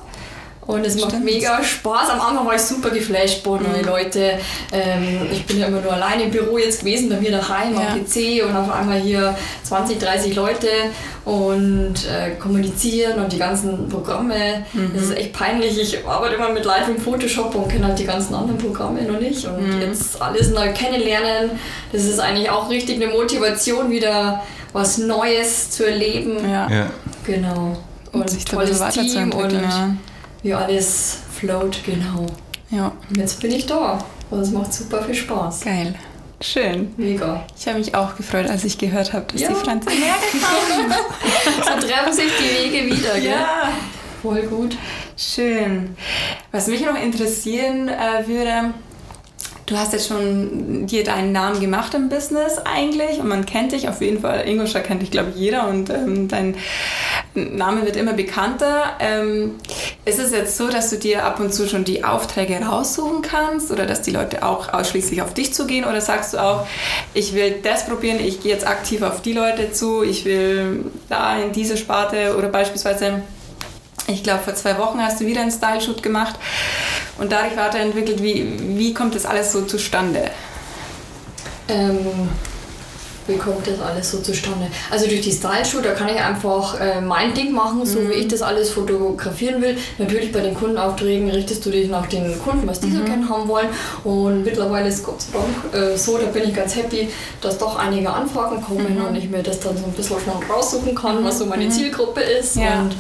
Und 0.67 0.85
es 0.85 0.99
macht 0.99 1.17
mega 1.23 1.63
Spaß. 1.63 2.09
Am 2.09 2.19
Anfang 2.19 2.45
war 2.45 2.53
ich 2.55 2.61
super 2.61 2.89
geflasht, 2.89 3.41
boah, 3.43 3.57
neue 3.59 3.83
Leute. 3.83 4.33
Ähm, 4.73 5.27
ich 5.31 5.45
bin 5.45 5.59
ja 5.59 5.67
immer 5.67 5.79
nur 5.79 5.93
alleine 5.93 6.23
im 6.23 6.31
Büro 6.31 6.57
jetzt 6.57 6.81
gewesen, 6.81 7.07
bei 7.09 7.15
mir 7.21 7.31
daheim 7.31 7.73
Ja. 7.73 7.87
am 7.87 8.03
PC 8.03 8.43
und 8.45 8.53
auf 8.53 8.69
einmal 8.69 8.99
hier 8.99 9.33
20, 9.63 9.97
30 9.97 10.35
Leute 10.35 10.67
und 11.23 11.93
äh, 12.05 12.31
kommunizieren 12.35 13.19
und 13.23 13.31
die 13.31 13.37
ganzen 13.37 13.87
Programme. 13.87 14.65
Das 14.93 15.03
ist 15.03 15.15
echt 15.17 15.31
peinlich. 15.33 15.79
Ich 15.79 16.05
arbeite 16.05 16.35
immer 16.35 16.49
mit 16.49 16.65
Lightroom 16.65 16.97
Photoshop 16.97 17.55
und 17.55 17.69
kenne 17.69 17.87
halt 17.87 17.99
die 17.99 18.05
ganzen 18.05 18.35
anderen 18.35 18.57
Programme 18.57 19.01
noch 19.03 19.19
nicht. 19.21 19.45
Und 19.45 19.81
jetzt 19.81 20.21
alles 20.21 20.49
neu 20.51 20.73
kennenlernen. 20.73 21.51
Das 21.93 22.03
ist 22.03 22.19
eigentlich 22.19 22.49
auch 22.49 22.69
richtig 22.69 22.97
eine 23.01 23.07
Motivation, 23.07 23.89
wieder 23.89 24.43
was 24.73 24.97
Neues 24.97 25.69
zu 25.71 25.85
erleben. 25.85 26.37
Ja. 26.49 26.69
ja. 26.69 26.87
Genau. 27.25 27.77
Und 28.11 28.29
sich 28.29 28.43
da 28.45 28.57
ein 28.57 28.67
bisschen 28.67 28.79
weiterzuentwickeln. 28.81 29.63
Ja. 29.63 29.89
Wie 30.43 30.53
alles 30.53 31.17
float, 31.33 31.79
genau. 31.85 32.25
ja, 32.71 32.91
Und 33.09 33.17
jetzt 33.17 33.39
bin 33.41 33.51
ich 33.51 33.65
da. 33.65 33.99
Und 34.29 34.39
es 34.41 34.51
macht 34.51 34.73
super 34.73 35.01
viel 35.03 35.15
Spaß. 35.15 35.61
geil. 35.61 35.95
Schön. 36.41 36.93
Mega. 36.97 37.43
Ich 37.59 37.67
habe 37.67 37.79
mich 37.79 37.95
auch 37.95 38.15
gefreut, 38.15 38.47
als 38.47 38.63
ich 38.63 38.77
gehört 38.77 39.11
habe, 39.13 39.25
dass 39.31 39.41
Ja. 39.41 39.49
die 39.49 39.55
Franzi 39.55 39.89
hergekommen 39.89 40.93
So 41.81 41.87
treffen 41.87 42.13
sich 42.13 42.31
die 42.39 42.71
Wege 42.71 42.85
wieder, 42.95 43.13
ist. 43.15 43.21
gell? 43.23 43.31
Ja. 43.31 43.69
Voll 44.21 44.43
gut. 44.43 44.77
Schön. 45.17 45.95
Was 46.51 46.67
mich 46.67 46.81
noch 46.85 46.95
interessieren 47.01 47.87
äh, 47.89 48.27
würde, 48.27 48.73
du 49.65 49.77
hast 49.77 49.93
jetzt 49.93 50.07
schon 50.09 50.85
dir 50.85 51.03
deinen 51.03 51.31
Namen 51.31 51.59
gemacht 51.59 51.93
im 51.95 52.09
Business 52.09 52.59
eigentlich 52.59 53.19
und 53.19 53.27
man 53.29 53.45
kennt 53.47 53.71
dich 53.71 53.89
auf 53.89 54.01
jeden 54.01 54.21
Fall. 54.21 54.47
Ingolstadt 54.47 54.83
kennt 54.83 55.01
dich, 55.01 55.09
glaube 55.09 55.31
ich, 55.31 55.37
jeder 55.37 55.67
und 55.67 55.89
ähm, 55.89 56.27
dein 56.27 56.55
Name 57.33 57.85
wird 57.85 57.95
immer 57.95 58.13
bekannter. 58.13 58.95
Ähm, 58.99 59.55
ist 60.05 60.19
es 60.19 60.31
jetzt 60.31 60.57
so, 60.57 60.69
dass 60.69 60.89
du 60.89 60.97
dir 60.97 61.23
ab 61.23 61.39
und 61.39 61.53
zu 61.53 61.67
schon 61.67 61.83
die 61.83 62.03
Aufträge 62.03 62.55
raussuchen 62.57 63.21
kannst 63.21 63.71
oder 63.71 63.85
dass 63.85 64.01
die 64.01 64.11
Leute 64.11 64.43
auch 64.43 64.73
ausschließlich 64.73 65.21
auf 65.21 65.33
dich 65.33 65.53
zugehen 65.53 65.85
oder 65.85 66.01
sagst 66.01 66.33
du 66.33 66.37
auch, 66.39 66.67
ich 67.13 67.33
will 67.33 67.55
das 67.63 67.85
probieren, 67.85 68.19
ich 68.19 68.41
gehe 68.41 68.51
jetzt 68.51 68.65
aktiv 68.65 69.01
auf 69.01 69.21
die 69.21 69.33
Leute 69.33 69.71
zu, 69.71 70.03
ich 70.03 70.25
will 70.25 70.85
da 71.09 71.37
in 71.37 71.51
diese 71.51 71.77
Sparte 71.77 72.35
oder 72.37 72.47
beispielsweise 72.47 73.21
ich 74.07 74.23
glaube, 74.23 74.41
vor 74.43 74.55
zwei 74.55 74.77
Wochen 74.77 75.01
hast 75.01 75.19
du 75.19 75.25
wieder 75.25 75.41
einen 75.41 75.51
Style-Shoot 75.51 76.01
gemacht 76.01 76.35
und 77.17 77.31
dadurch 77.31 77.57
weiterentwickelt. 77.57 78.23
Wie, 78.23 78.77
wie 78.77 78.93
kommt 78.93 79.15
das 79.15 79.25
alles 79.25 79.51
so 79.51 79.63
zustande? 79.63 80.31
Ähm, 81.67 82.29
wie 83.27 83.37
kommt 83.37 83.67
das 83.67 83.79
alles 83.79 84.11
so 84.11 84.19
zustande? 84.19 84.67
Also 84.89 85.07
durch 85.07 85.21
die 85.21 85.31
Style-Shoot, 85.31 85.85
da 85.85 85.91
kann 85.93 86.07
ich 86.09 86.19
einfach 86.19 86.79
äh, 86.79 87.01
mein 87.01 87.33
Ding 87.33 87.51
machen, 87.51 87.85
so 87.85 88.07
wie 88.09 88.13
ich 88.13 88.27
das 88.27 88.41
alles 88.41 88.69
fotografieren 88.69 89.61
will. 89.61 89.77
Natürlich 89.97 90.31
bei 90.31 90.39
den 90.39 90.53
Kundenaufträgen 90.53 91.29
richtest 91.29 91.65
du 91.65 91.69
dich 91.69 91.89
nach 91.89 92.05
den 92.07 92.39
Kunden, 92.39 92.67
was 92.67 92.79
die 92.79 92.91
so 92.91 93.03
gerne 93.03 93.27
haben 93.29 93.47
wollen. 93.47 93.67
Und 94.03 94.43
mittlerweile 94.43 94.87
ist 94.89 95.03
Gott 95.03 95.21
sei 95.21 95.37
Dank 95.37 95.93
äh, 95.93 95.97
so, 95.97 96.17
da 96.17 96.25
bin 96.27 96.47
ich 96.49 96.55
ganz 96.55 96.75
happy, 96.75 97.09
dass 97.41 97.57
doch 97.57 97.77
einige 97.77 98.09
Anfragen 98.09 98.61
kommen 98.61 98.97
und 99.07 99.15
ich 99.15 99.29
mir 99.29 99.43
das 99.43 99.59
dann 99.59 99.77
so 99.77 99.83
ein 99.85 99.91
bisschen 99.93 100.17
schon 100.19 100.33
raussuchen 100.51 100.95
kann, 100.95 101.23
was 101.23 101.39
so 101.39 101.45
meine 101.45 101.69
Zielgruppe 101.69 102.21
ist. 102.21 102.55
Ja. 102.55 102.81
Und 102.81 102.91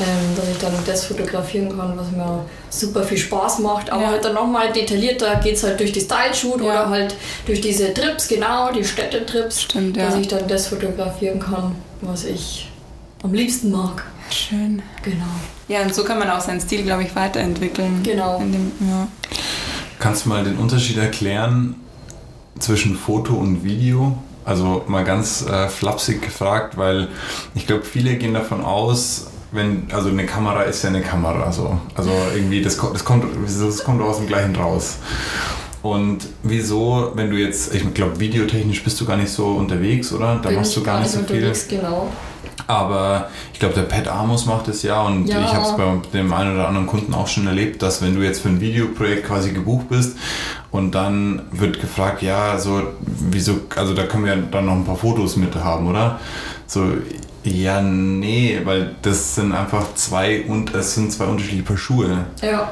ähm, 0.00 0.36
dass 0.36 0.48
ich 0.48 0.58
dann 0.58 0.72
das 0.86 1.04
fotografieren 1.06 1.68
kann, 1.76 1.96
was 1.96 2.10
mir 2.10 2.44
super 2.70 3.02
viel 3.02 3.18
Spaß 3.18 3.58
macht. 3.58 3.90
Aber 3.90 4.02
Ja. 4.02 4.08
halt 4.08 4.24
dann 4.24 4.34
nochmal 4.34 4.72
detaillierter 4.72 5.36
geht 5.36 5.56
es 5.56 5.62
halt 5.64 5.78
durch 5.78 5.92
die 5.92 6.00
Style-Shoot 6.00 6.60
Ja. 6.60 6.66
oder 6.66 6.90
halt 6.90 7.14
durch 7.46 7.60
diese 7.60 7.92
Trips, 7.92 8.28
genau, 8.28 8.72
die 8.72 8.84
Städtetrips, 8.84 9.60
Stimmt, 9.72 9.96
ja. 9.96 10.04
dass 10.04 10.16
ich 10.16 10.28
dann 10.28 10.46
das 10.48 10.66
fotografieren 10.66 11.40
kann, 11.40 11.74
was 12.02 12.24
ich 12.24 12.70
am 13.22 13.32
liebsten 13.32 13.70
mag. 13.70 14.04
Schön. 14.28 14.82
Genau. 15.02 15.24
Ja, 15.66 15.80
und 15.80 15.94
so 15.94 16.04
kann 16.04 16.18
man 16.18 16.28
auch 16.28 16.42
seinen 16.42 16.60
Stil, 16.60 16.82
glaube 16.82 17.04
ich, 17.04 17.16
weiterentwickeln. 17.16 18.02
Genau. 18.02 18.38
In 18.38 18.52
dem, 18.52 18.72
ja. 18.80 19.08
Kannst 19.98 20.26
du 20.26 20.28
mal 20.28 20.44
den 20.44 20.58
Unterschied 20.58 20.98
erklären 20.98 21.76
zwischen 22.58 22.96
Foto 22.96 23.34
und 23.34 23.64
Video? 23.64 24.18
Also 24.44 24.84
mal 24.88 25.04
ganz 25.04 25.46
äh, 25.46 25.68
flapsig 25.68 26.20
gefragt, 26.20 26.76
weil 26.76 27.08
ich 27.54 27.66
glaube, 27.66 27.84
viele 27.84 28.16
gehen 28.16 28.34
davon 28.34 28.62
aus, 28.62 29.28
wenn, 29.52 29.86
also 29.90 30.10
eine 30.10 30.26
Kamera 30.26 30.64
ist 30.64 30.82
ja 30.82 30.90
eine 30.90 31.00
Kamera, 31.00 31.50
so. 31.50 31.80
Also 31.94 32.10
irgendwie, 32.34 32.60
das, 32.60 32.76
das, 32.76 33.06
kommt, 33.06 33.24
das 33.24 33.84
kommt 33.84 34.02
aus 34.02 34.18
dem 34.18 34.26
gleichen 34.26 34.54
raus. 34.54 34.98
Und 35.82 36.18
wieso, 36.44 37.10
wenn 37.14 37.30
du 37.30 37.36
jetzt, 37.36 37.74
ich 37.74 37.92
glaube, 37.94 38.20
videotechnisch 38.20 38.84
bist 38.84 39.00
du 39.00 39.04
gar 39.04 39.16
nicht 39.16 39.30
so 39.30 39.46
unterwegs, 39.48 40.12
oder? 40.12 40.38
Da 40.40 40.48
Bin 40.48 40.58
machst 40.58 40.76
du 40.76 40.82
gar 40.82 41.00
nicht 41.00 41.10
so 41.10 41.18
viel. 41.20 41.36
unterwegs, 41.38 41.66
Genau. 41.68 42.08
Aber 42.68 43.28
ich 43.52 43.58
glaube, 43.58 43.74
der 43.74 43.82
Pat 43.82 44.06
Amos 44.06 44.46
macht 44.46 44.68
es 44.68 44.82
ja 44.82 45.02
und 45.02 45.26
Ja. 45.26 45.40
ich 45.44 45.52
habe 45.52 45.64
es 45.66 45.76
bei 45.76 46.18
dem 46.18 46.32
einen 46.32 46.54
oder 46.54 46.68
anderen 46.68 46.86
Kunden 46.86 47.12
auch 47.12 47.26
schon 47.26 47.46
erlebt, 47.46 47.82
dass 47.82 48.00
wenn 48.02 48.14
du 48.14 48.22
jetzt 48.22 48.40
für 48.42 48.48
ein 48.50 48.60
Videoprojekt 48.60 49.26
quasi 49.26 49.50
gebucht 49.50 49.88
bist 49.88 50.16
und 50.70 50.94
dann 50.94 51.42
wird 51.50 51.80
gefragt, 51.80 52.22
ja, 52.22 52.58
so, 52.58 52.82
wieso, 53.00 53.54
also 53.74 53.94
da 53.94 54.04
können 54.04 54.24
wir 54.26 54.36
dann 54.36 54.66
noch 54.66 54.74
ein 54.74 54.84
paar 54.84 54.96
Fotos 54.96 55.36
mit 55.36 55.54
haben, 55.56 55.88
oder? 55.88 56.20
So, 56.66 56.86
ja, 57.42 57.82
nee, 57.82 58.60
weil 58.64 58.94
das 59.02 59.34
sind 59.34 59.52
einfach 59.52 59.94
zwei 59.96 60.44
und 60.46 60.72
es 60.74 60.94
sind 60.94 61.12
zwei 61.12 61.24
unterschiedliche 61.24 61.64
Paar 61.64 61.76
Schuhe. 61.76 62.26
Ja. 62.40 62.70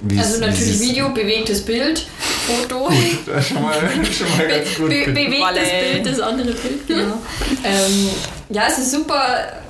Wie 0.00 0.18
Also 0.18 0.40
natürlich 0.40 0.80
Video, 0.80 1.10
bewegtes 1.10 1.62
Bild, 1.62 2.06
Foto. 2.46 2.88
Das 3.26 3.44
ist 3.44 3.52
schon 3.52 3.62
mal, 3.62 3.74
schon 4.12 4.28
mal 4.36 4.48
ganz 4.48 4.74
gut. 4.76 4.88
Be 4.88 5.04
bewegtes 5.06 5.40
Wolle. 5.40 5.92
Bild, 5.92 6.06
das 6.06 6.20
andere 6.20 6.52
Bild, 6.52 6.86
genau. 6.86 7.18
ähm, 7.64 8.10
ja, 8.48 8.64
es 8.68 8.78
ist 8.78 8.90
super, 8.90 9.22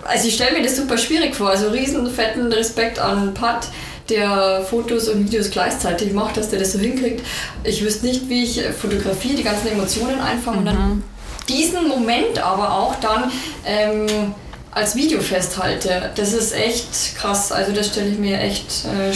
also 0.04 0.28
ich 0.28 0.34
stelle 0.34 0.58
mir 0.58 0.62
das 0.64 0.76
super 0.76 0.98
schwierig 0.98 1.34
vor. 1.34 1.50
Also 1.50 1.68
riesen 1.68 2.08
fetten 2.10 2.52
Respekt 2.52 2.98
an 2.98 3.34
Pat, 3.34 3.68
der 4.08 4.64
Fotos 4.68 5.08
und 5.08 5.26
Videos 5.26 5.50
gleichzeitig 5.50 6.12
macht, 6.12 6.36
dass 6.36 6.50
der 6.50 6.58
das 6.58 6.72
so 6.72 6.78
hinkriegt. 6.78 7.24
Ich 7.64 7.84
wüsste 7.84 8.06
nicht, 8.06 8.28
wie 8.28 8.44
ich 8.44 8.60
Fotografie, 8.80 9.34
die 9.34 9.44
ganzen 9.44 9.68
Emotionen 9.68 10.20
einfange 10.20 10.58
und 10.58 10.66
dann 10.66 11.04
diesen 11.48 11.88
Moment 11.88 12.38
aber 12.38 12.72
auch 12.72 12.96
dann 12.96 13.30
ähm, 13.64 14.34
als 14.70 14.96
Video 14.96 15.20
festhalte. 15.20 16.10
Das 16.14 16.32
ist 16.32 16.52
echt 16.52 17.16
krass. 17.16 17.52
Also 17.52 17.72
das 17.72 17.88
stelle 17.88 18.10
ich 18.10 18.18
mir 18.18 18.40
echt 18.40 18.84
äh, 18.86 19.12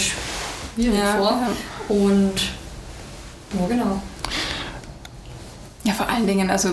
schwierig 0.76 0.98
Ja, 0.98 1.16
vor. 1.16 1.30
ja. 1.32 1.94
Und 1.94 2.34
ja, 3.58 3.66
genau. 3.68 4.02
ja, 5.84 5.92
vor 5.92 6.08
allen 6.08 6.26
Dingen, 6.26 6.50
also 6.50 6.70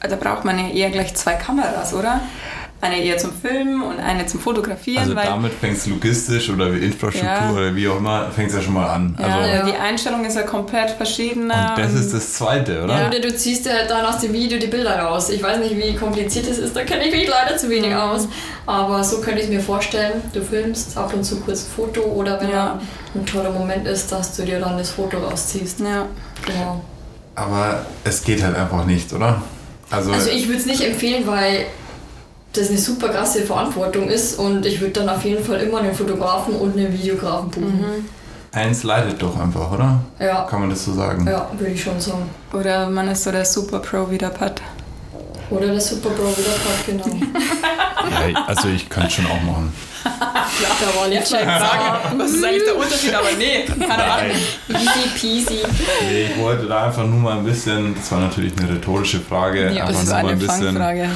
da 0.00 0.16
braucht 0.16 0.44
man 0.44 0.58
ja 0.58 0.68
eher 0.68 0.90
gleich 0.90 1.14
zwei 1.14 1.34
Kameras, 1.34 1.92
oder? 1.92 2.20
Eine 2.80 3.02
eher 3.02 3.18
zum 3.18 3.32
Filmen 3.32 3.82
und 3.82 3.98
eine 3.98 4.24
zum 4.26 4.38
Fotografieren. 4.38 5.02
Also 5.02 5.16
weil, 5.16 5.26
damit 5.26 5.52
fängst 5.52 5.86
du 5.86 5.90
logistisch 5.90 6.48
oder 6.48 6.72
wie 6.72 6.78
Infrastruktur 6.78 7.28
Ja. 7.28 7.50
oder 7.52 7.74
wie 7.74 7.88
auch 7.88 7.96
immer, 7.96 8.30
fängst 8.30 8.54
du 8.54 8.58
ja 8.58 8.64
schon 8.64 8.74
mal 8.74 8.86
an. 8.88 9.16
ja, 9.18 9.26
Also, 9.26 9.48
Ja. 9.50 9.66
die 9.66 9.72
Einstellung 9.76 10.24
ist 10.24 10.36
ja 10.36 10.42
komplett 10.42 10.90
verschiedener. 10.92 11.74
und 11.76 11.84
das 11.84 11.92
ist 11.94 12.14
das 12.14 12.34
Zweite, 12.34 12.84
oder? 12.84 13.00
Ja, 13.00 13.08
oder 13.08 13.18
du 13.20 13.34
ziehst 13.34 13.66
dir 13.66 13.72
halt 13.72 13.90
dann 13.90 14.04
aus 14.06 14.20
dem 14.20 14.32
Video 14.32 14.60
die 14.60 14.68
Bilder 14.68 14.96
raus. 15.00 15.28
Ich 15.30 15.42
weiß 15.42 15.58
nicht, 15.58 15.76
wie 15.76 15.96
kompliziert 15.96 16.48
das 16.48 16.58
ist, 16.58 16.76
da 16.76 16.84
kenne 16.84 17.04
ich 17.08 17.12
mich 17.12 17.26
leider 17.28 17.56
zu 17.56 17.68
wenig 17.68 17.90
Mhm. 17.90 17.96
aus. 17.96 18.28
Aber 18.66 19.02
so 19.02 19.20
könnte 19.20 19.40
ich 19.40 19.46
es 19.46 19.50
mir 19.50 19.60
vorstellen. 19.60 20.22
Du 20.32 20.40
filmst 20.42 20.96
ab 20.96 21.12
und 21.12 21.24
zu 21.24 21.40
kurz 21.40 21.64
ein 21.64 21.70
Foto 21.74 22.02
oder 22.02 22.40
wenn 22.40 22.50
Ja. 22.50 22.80
ein 23.14 23.26
toller 23.26 23.50
Moment 23.50 23.88
ist, 23.88 24.12
dass 24.12 24.36
du 24.36 24.44
dir 24.44 24.60
dann 24.60 24.78
das 24.78 24.90
Foto 24.90 25.18
rausziehst. 25.18 25.80
ja. 25.80 26.06
Genau. 26.46 26.80
Aber 27.34 27.86
es 28.04 28.22
geht 28.22 28.40
halt 28.42 28.56
einfach 28.56 28.84
nicht, 28.84 29.12
oder? 29.12 29.42
Also, 29.90 30.12
Also 30.12 30.30
ich 30.30 30.46
würde 30.46 30.60
es 30.60 30.66
nicht 30.66 30.82
empfehlen, 30.82 31.26
weil 31.26 31.66
das 32.52 32.68
eine 32.68 32.78
super 32.78 33.08
krasse 33.10 33.42
Verantwortung 33.42 34.08
ist 34.08 34.38
und 34.38 34.64
ich 34.66 34.80
würde 34.80 34.92
dann 34.94 35.08
auf 35.08 35.24
jeden 35.24 35.44
Fall 35.44 35.60
immer 35.60 35.78
einen 35.78 35.94
Fotografen 35.94 36.54
und 36.56 36.76
einen 36.76 36.92
Videografen 36.92 37.50
buchen. 37.50 38.08
eins 38.52 38.82
leidet 38.82 39.20
doch 39.22 39.38
einfach, 39.38 39.70
oder? 39.72 40.00
Ja. 40.18 40.44
Kann 40.44 40.60
man 40.60 40.70
das 40.70 40.84
so 40.84 40.92
sagen? 40.94 41.26
Ja, 41.26 41.48
würde 41.58 41.72
ich 41.72 41.82
schon 41.82 42.00
sagen. 42.00 42.28
Oder 42.52 42.88
man 42.88 43.08
ist 43.08 43.24
so 43.24 43.30
der 43.30 43.44
Super 43.44 43.80
Pro 43.80 44.10
wie 44.10 44.18
der 44.18 44.28
Pat. 44.30 44.60
Oder 45.50 45.68
der 45.68 45.80
Super 45.80 46.10
Bowl 46.10 46.28
wieder 46.36 46.50
Part, 46.50 46.86
genau. 46.86 47.04
Ja, 48.32 48.44
also 48.46 48.68
ich 48.68 48.88
könnte 48.88 49.10
schon 49.10 49.26
auch 49.26 49.42
machen. 49.42 49.72
Da 50.04 51.00
war 51.00 51.08
jetzt 51.08 51.30
schon 51.30 51.38
Sagen, 51.40 52.18
was 52.18 52.30
ist 52.32 52.44
eigentlich 52.44 52.64
der 52.64 52.76
Unterschied? 52.76 53.14
Aber 53.14 53.28
nee, 53.38 53.64
keine 53.64 54.04
Ahnung. 54.04 54.36
easy 54.68 55.08
peasy. 55.18 55.62
Nee, 56.08 56.24
ich 56.34 56.38
wollte 56.38 56.66
da 56.66 56.86
einfach 56.86 57.04
nur 57.04 57.18
mal 57.18 57.38
ein 57.38 57.44
bisschen, 57.44 57.94
das 57.94 58.10
war 58.12 58.20
natürlich 58.20 58.52
eine 58.58 58.70
rhetorische 58.70 59.20
Frage, 59.20 59.70
Ja, 59.72 59.84
einfach 59.84 59.88
das 59.88 59.98
ist 60.02 60.04
nur 60.04 60.12
mal 60.14 60.18
eine 60.20 60.30
ein 60.30 60.38
bisschen. 60.38 60.64
Fangfrage. 60.76 61.08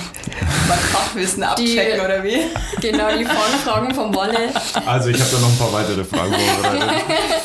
Mal 0.69 0.79
Fachwissen 0.79 1.43
abchecken 1.43 1.95
Die- 1.95 2.01
oder 2.05 2.23
wie? 2.25 2.39
Genau, 2.81 3.09
die 3.17 3.25
Fangfragen 3.25 3.95
vom 3.95 4.15
Walle. 4.15 4.39
Also 4.87 5.09
ich 5.11 5.21
habe 5.21 5.31
da 5.33 5.39
noch 5.39 5.49
ein 5.49 5.59
paar 5.59 5.73
weitere 5.73 6.05
Fragen 6.05 6.33
vorbereitet. 6.35 6.91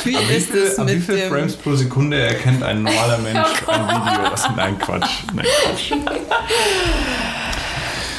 Wie 0.03 0.15
Ab 0.17 0.23
wie 0.29 0.33
ist 0.35 0.51
viel, 0.51 0.61
es 0.63 0.79
ab 0.79 0.87
wie 0.87 0.95
mit 0.95 1.03
viel. 1.03 1.29
Frames 1.29 1.55
pro 1.55 1.75
Sekunde 1.75 2.19
erkennt 2.19 2.63
ein 2.63 2.83
normaler 2.83 3.17
Mensch 3.19 3.37
ein 3.67 3.87
Video? 3.87 4.31
Was? 4.31 4.47
Nein, 4.55 4.77
Quatsch. 4.79 5.09
Nein, 5.33 5.45
Quatsch. 5.63 5.91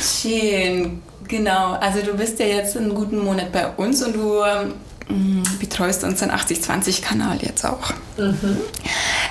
Schön, 0.00 1.02
genau. 1.26 1.72
Also 1.74 2.00
du 2.02 2.16
bist 2.16 2.38
ja 2.38 2.46
jetzt 2.46 2.76
einen 2.76 2.94
guten 2.94 3.18
Monat 3.18 3.52
bei 3.52 3.68
uns 3.68 4.02
und 4.02 4.14
du 4.14 4.42
ähm, 4.42 5.42
betreust 5.58 6.04
unseren 6.04 6.30
80-20-Kanal 6.30 7.38
jetzt 7.42 7.64
auch. 7.64 7.92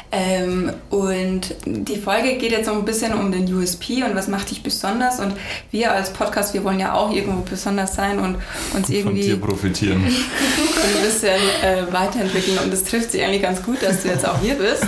Ähm, 0.09 0.71
und 0.89 1.53
die 1.65 1.97
Folge 1.97 2.37
geht 2.37 2.51
jetzt 2.51 2.67
so 2.67 2.71
ein 2.71 2.85
bisschen 2.85 3.13
um 3.13 3.31
den 3.31 3.53
USP 3.53 4.03
und 4.03 4.15
was 4.15 4.27
macht 4.27 4.49
dich 4.49 4.63
besonders. 4.63 5.19
Und 5.19 5.33
wir 5.71 5.91
als 5.91 6.11
Podcast, 6.11 6.53
wir 6.53 6.63
wollen 6.63 6.79
ja 6.79 6.93
auch 6.93 7.11
irgendwo 7.11 7.41
besonders 7.41 7.95
sein 7.95 8.19
und 8.19 8.37
uns 8.73 8.87
Von 8.87 8.95
irgendwie 8.95 9.21
dir 9.21 9.37
profitieren. 9.37 10.03
ein 10.05 11.03
bisschen 11.03 11.39
äh, 11.61 11.91
weiterentwickeln. 11.91 12.57
Und 12.59 12.73
es 12.73 12.85
trifft 12.85 13.11
sich 13.11 13.23
eigentlich 13.23 13.41
ganz 13.41 13.61
gut, 13.61 13.83
dass 13.83 14.03
du 14.03 14.07
jetzt 14.07 14.27
auch 14.27 14.39
hier 14.39 14.55
bist. 14.55 14.85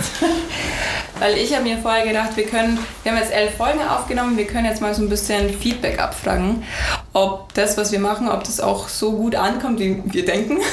Weil 1.20 1.36
ich 1.36 1.52
habe 1.54 1.64
mir 1.64 1.76
vorher 1.76 2.06
gedacht, 2.06 2.34
wir 2.34 2.46
können, 2.46 2.78
wir 3.02 3.12
haben 3.12 3.18
jetzt 3.18 3.32
elf 3.32 3.54
Folgen 3.56 3.80
aufgenommen, 3.86 4.38
wir 4.38 4.46
können 4.46 4.64
jetzt 4.64 4.80
mal 4.80 4.94
so 4.94 5.02
ein 5.02 5.10
bisschen 5.10 5.50
Feedback 5.50 6.00
abfragen, 6.00 6.64
ob 7.12 7.52
das, 7.52 7.76
was 7.76 7.92
wir 7.92 8.00
machen, 8.00 8.26
ob 8.28 8.42
das 8.42 8.58
auch 8.58 8.88
so 8.88 9.12
gut 9.12 9.34
ankommt, 9.34 9.78
wie 9.80 10.02
wir 10.06 10.24
denken. 10.24 10.58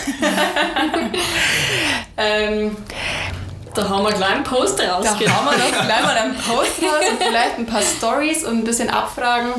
ähm, 2.17 2.77
Da 3.73 3.89
haben 3.89 4.03
wir 4.03 4.13
gleich 4.13 4.31
einen 4.31 4.43
Post 4.45 4.79
da 4.79 4.95
rausgegeben. 4.95 5.35
haben 5.35 5.45
wir 5.45 5.57
noch 5.57 5.85
gleich 5.85 6.01
mal 6.01 6.15
einen 6.17 6.35
Post 6.35 6.81
raus 6.81 7.09
und 7.11 7.23
vielleicht 7.27 7.57
ein 7.59 7.65
paar 7.65 7.81
Stories 7.81 8.45
und 8.45 8.59
ein 8.59 8.63
bisschen 8.63 8.89
abfragen, 8.89 9.51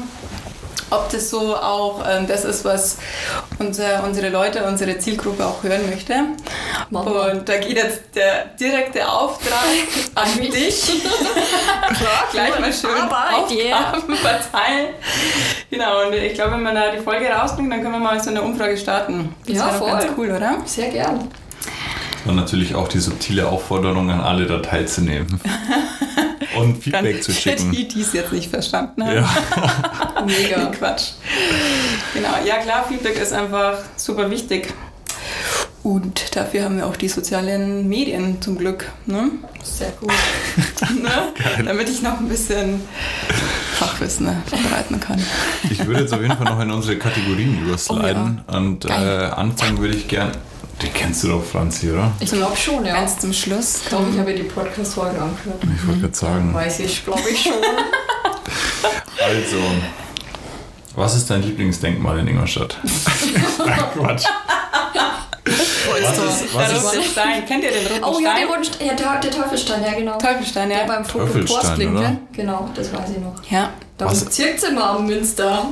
ob 0.90 1.10
das 1.10 1.30
so 1.30 1.56
auch 1.56 2.02
ähm, 2.08 2.26
das 2.26 2.44
ist, 2.44 2.64
was 2.64 2.98
unser, 3.58 4.02
unsere 4.04 4.28
Leute, 4.30 4.64
unsere 4.64 4.98
Zielgruppe 4.98 5.44
auch 5.46 5.62
hören 5.62 5.88
möchte. 5.90 6.14
Wir. 6.90 7.00
Und 7.00 7.48
da 7.48 7.56
geht 7.58 7.76
jetzt 7.76 8.00
der 8.14 8.46
direkte 8.60 9.08
Auftrag 9.08 9.52
an 10.14 10.28
dich. 10.40 10.82
Gleich 12.32 12.58
mal 12.58 12.72
schön 12.72 12.90
Arbeit, 12.90 13.50
yeah. 13.50 13.78
Aufgaben 13.92 14.14
verteilen. 14.16 14.88
Genau, 15.70 16.06
und 16.06 16.14
ich 16.14 16.34
glaube, 16.34 16.52
wenn 16.52 16.62
wir 16.62 16.72
da 16.74 16.90
die 16.90 17.02
Folge 17.02 17.26
rausbringen, 17.28 17.70
dann 17.70 17.82
können 17.82 17.94
wir 17.94 18.00
mal 18.00 18.20
so 18.22 18.30
eine 18.30 18.42
Umfrage 18.42 18.76
starten. 18.76 19.34
Das 19.46 19.56
Ja, 19.56 19.66
wäre 19.66 19.78
doch 19.78 19.86
ganz 19.86 20.04
voll. 20.06 20.14
cool, 20.18 20.30
oder? 20.32 20.58
Sehr 20.64 20.88
gern. 20.90 21.28
Und 22.24 22.36
natürlich 22.36 22.74
auch 22.74 22.88
die 22.88 22.98
subtile 22.98 23.48
Aufforderung 23.48 24.10
an 24.10 24.20
alle, 24.20 24.46
da 24.46 24.58
teilzunehmen. 24.58 25.40
Und 26.60 26.82
Feedback 26.82 27.14
Dann 27.14 27.22
zu 27.22 27.32
für 27.32 27.40
schicken. 27.40 27.72
die, 27.72 27.88
die 27.88 28.00
es 28.00 28.12
jetzt 28.12 28.32
nicht 28.32 28.50
verstanden 28.50 29.04
haben. 29.04 29.16
Ja. 29.16 30.24
Mega. 30.26 30.64
Nee, 30.64 30.76
Quatsch. 30.76 31.10
Genau, 32.14 32.34
ja 32.44 32.56
klar, 32.58 32.86
Feedback 32.88 33.20
ist 33.20 33.32
einfach 33.32 33.78
super 33.96 34.30
wichtig. 34.30 34.72
Und 35.82 36.36
dafür 36.36 36.64
haben 36.64 36.76
wir 36.76 36.86
auch 36.86 36.96
die 36.96 37.08
sozialen 37.08 37.88
Medien 37.88 38.42
zum 38.42 38.58
Glück. 38.58 38.90
Ne? 39.06 39.30
Sehr 39.62 39.90
gut. 39.92 40.12
ne? 41.02 41.32
Damit 41.64 41.88
ich 41.88 42.02
noch 42.02 42.18
ein 42.18 42.28
bisschen 42.28 42.80
Fachwissen 43.74 44.26
ne, 44.26 44.42
verbreiten 44.46 44.98
kann. 45.00 45.22
Ich 45.70 45.86
würde 45.86 46.00
jetzt 46.00 46.12
auf 46.12 46.20
jeden 46.20 46.36
Fall 46.36 46.46
noch 46.46 46.60
in 46.60 46.70
unsere 46.70 46.98
Kategorien 46.98 47.62
übersliden. 47.62 48.42
Und 48.48 48.84
äh, 48.86 48.88
anfangen 48.90 49.78
würde 49.78 49.94
ich 49.96 50.08
gern. 50.08 50.32
Die 50.82 50.88
kennst 50.88 51.24
du 51.24 51.28
doch, 51.28 51.44
Franzi, 51.44 51.90
oder? 51.90 52.12
Ich 52.20 52.30
glaube 52.30 52.56
schon, 52.56 52.84
ja. 52.84 52.94
Ganz 52.94 53.18
zum 53.18 53.32
Schluss. 53.32 53.78
Ich 53.82 53.88
glaube, 53.88 54.06
ich 54.12 54.18
habe 54.18 54.32
die 54.32 54.44
Podcast-Folge 54.44 55.20
angehört. 55.20 55.62
Ich 55.76 55.86
wollte 55.86 56.00
gerade 56.02 56.14
sagen. 56.14 56.54
Weiß 56.54 56.78
ich, 56.80 57.04
glaube 57.04 57.28
ich 57.30 57.42
schon. 57.42 57.52
Also, 59.20 59.56
was 60.94 61.16
ist 61.16 61.28
dein 61.28 61.42
Lieblingsdenkmal 61.42 62.20
in 62.20 62.28
Ingolstadt? 62.28 62.78
Nein, 63.66 63.78
Quatsch. 63.94 64.24
Was 65.44 66.18
ist, 66.18 66.54
was 66.54 66.68
der 66.68 66.76
ist 66.78 66.84
rote 66.84 67.02
Stein. 67.02 67.44
Kennt 67.46 67.64
ihr 67.64 67.70
den 67.72 67.86
roten 67.88 68.04
Oh 68.04 68.20
ja, 68.20 68.30
Stein? 68.30 68.46
der, 68.46 68.56
Roten- 68.56 68.86
ja, 68.86 68.94
der, 68.94 69.20
der 69.20 69.30
Teufelstein, 69.30 69.82
ja 69.82 69.92
genau. 69.94 70.18
Teufelstein, 70.18 70.68
Der 70.68 70.78
ja. 70.78 70.84
beim 70.86 71.04
Vogel 71.04 71.26
Teufelstein, 71.26 71.60
Porstling, 71.62 71.96
oder? 71.96 72.00
ne? 72.10 72.18
Genau, 72.32 72.70
das 72.74 72.92
weiß 72.92 73.10
ich 73.10 73.18
noch. 73.18 73.34
Ja. 73.50 73.70
Darum 73.98 74.12
Was? 74.14 74.30
zirkt's 74.30 74.62
immer 74.62 74.90
am 74.90 75.06
Münster 75.06 75.66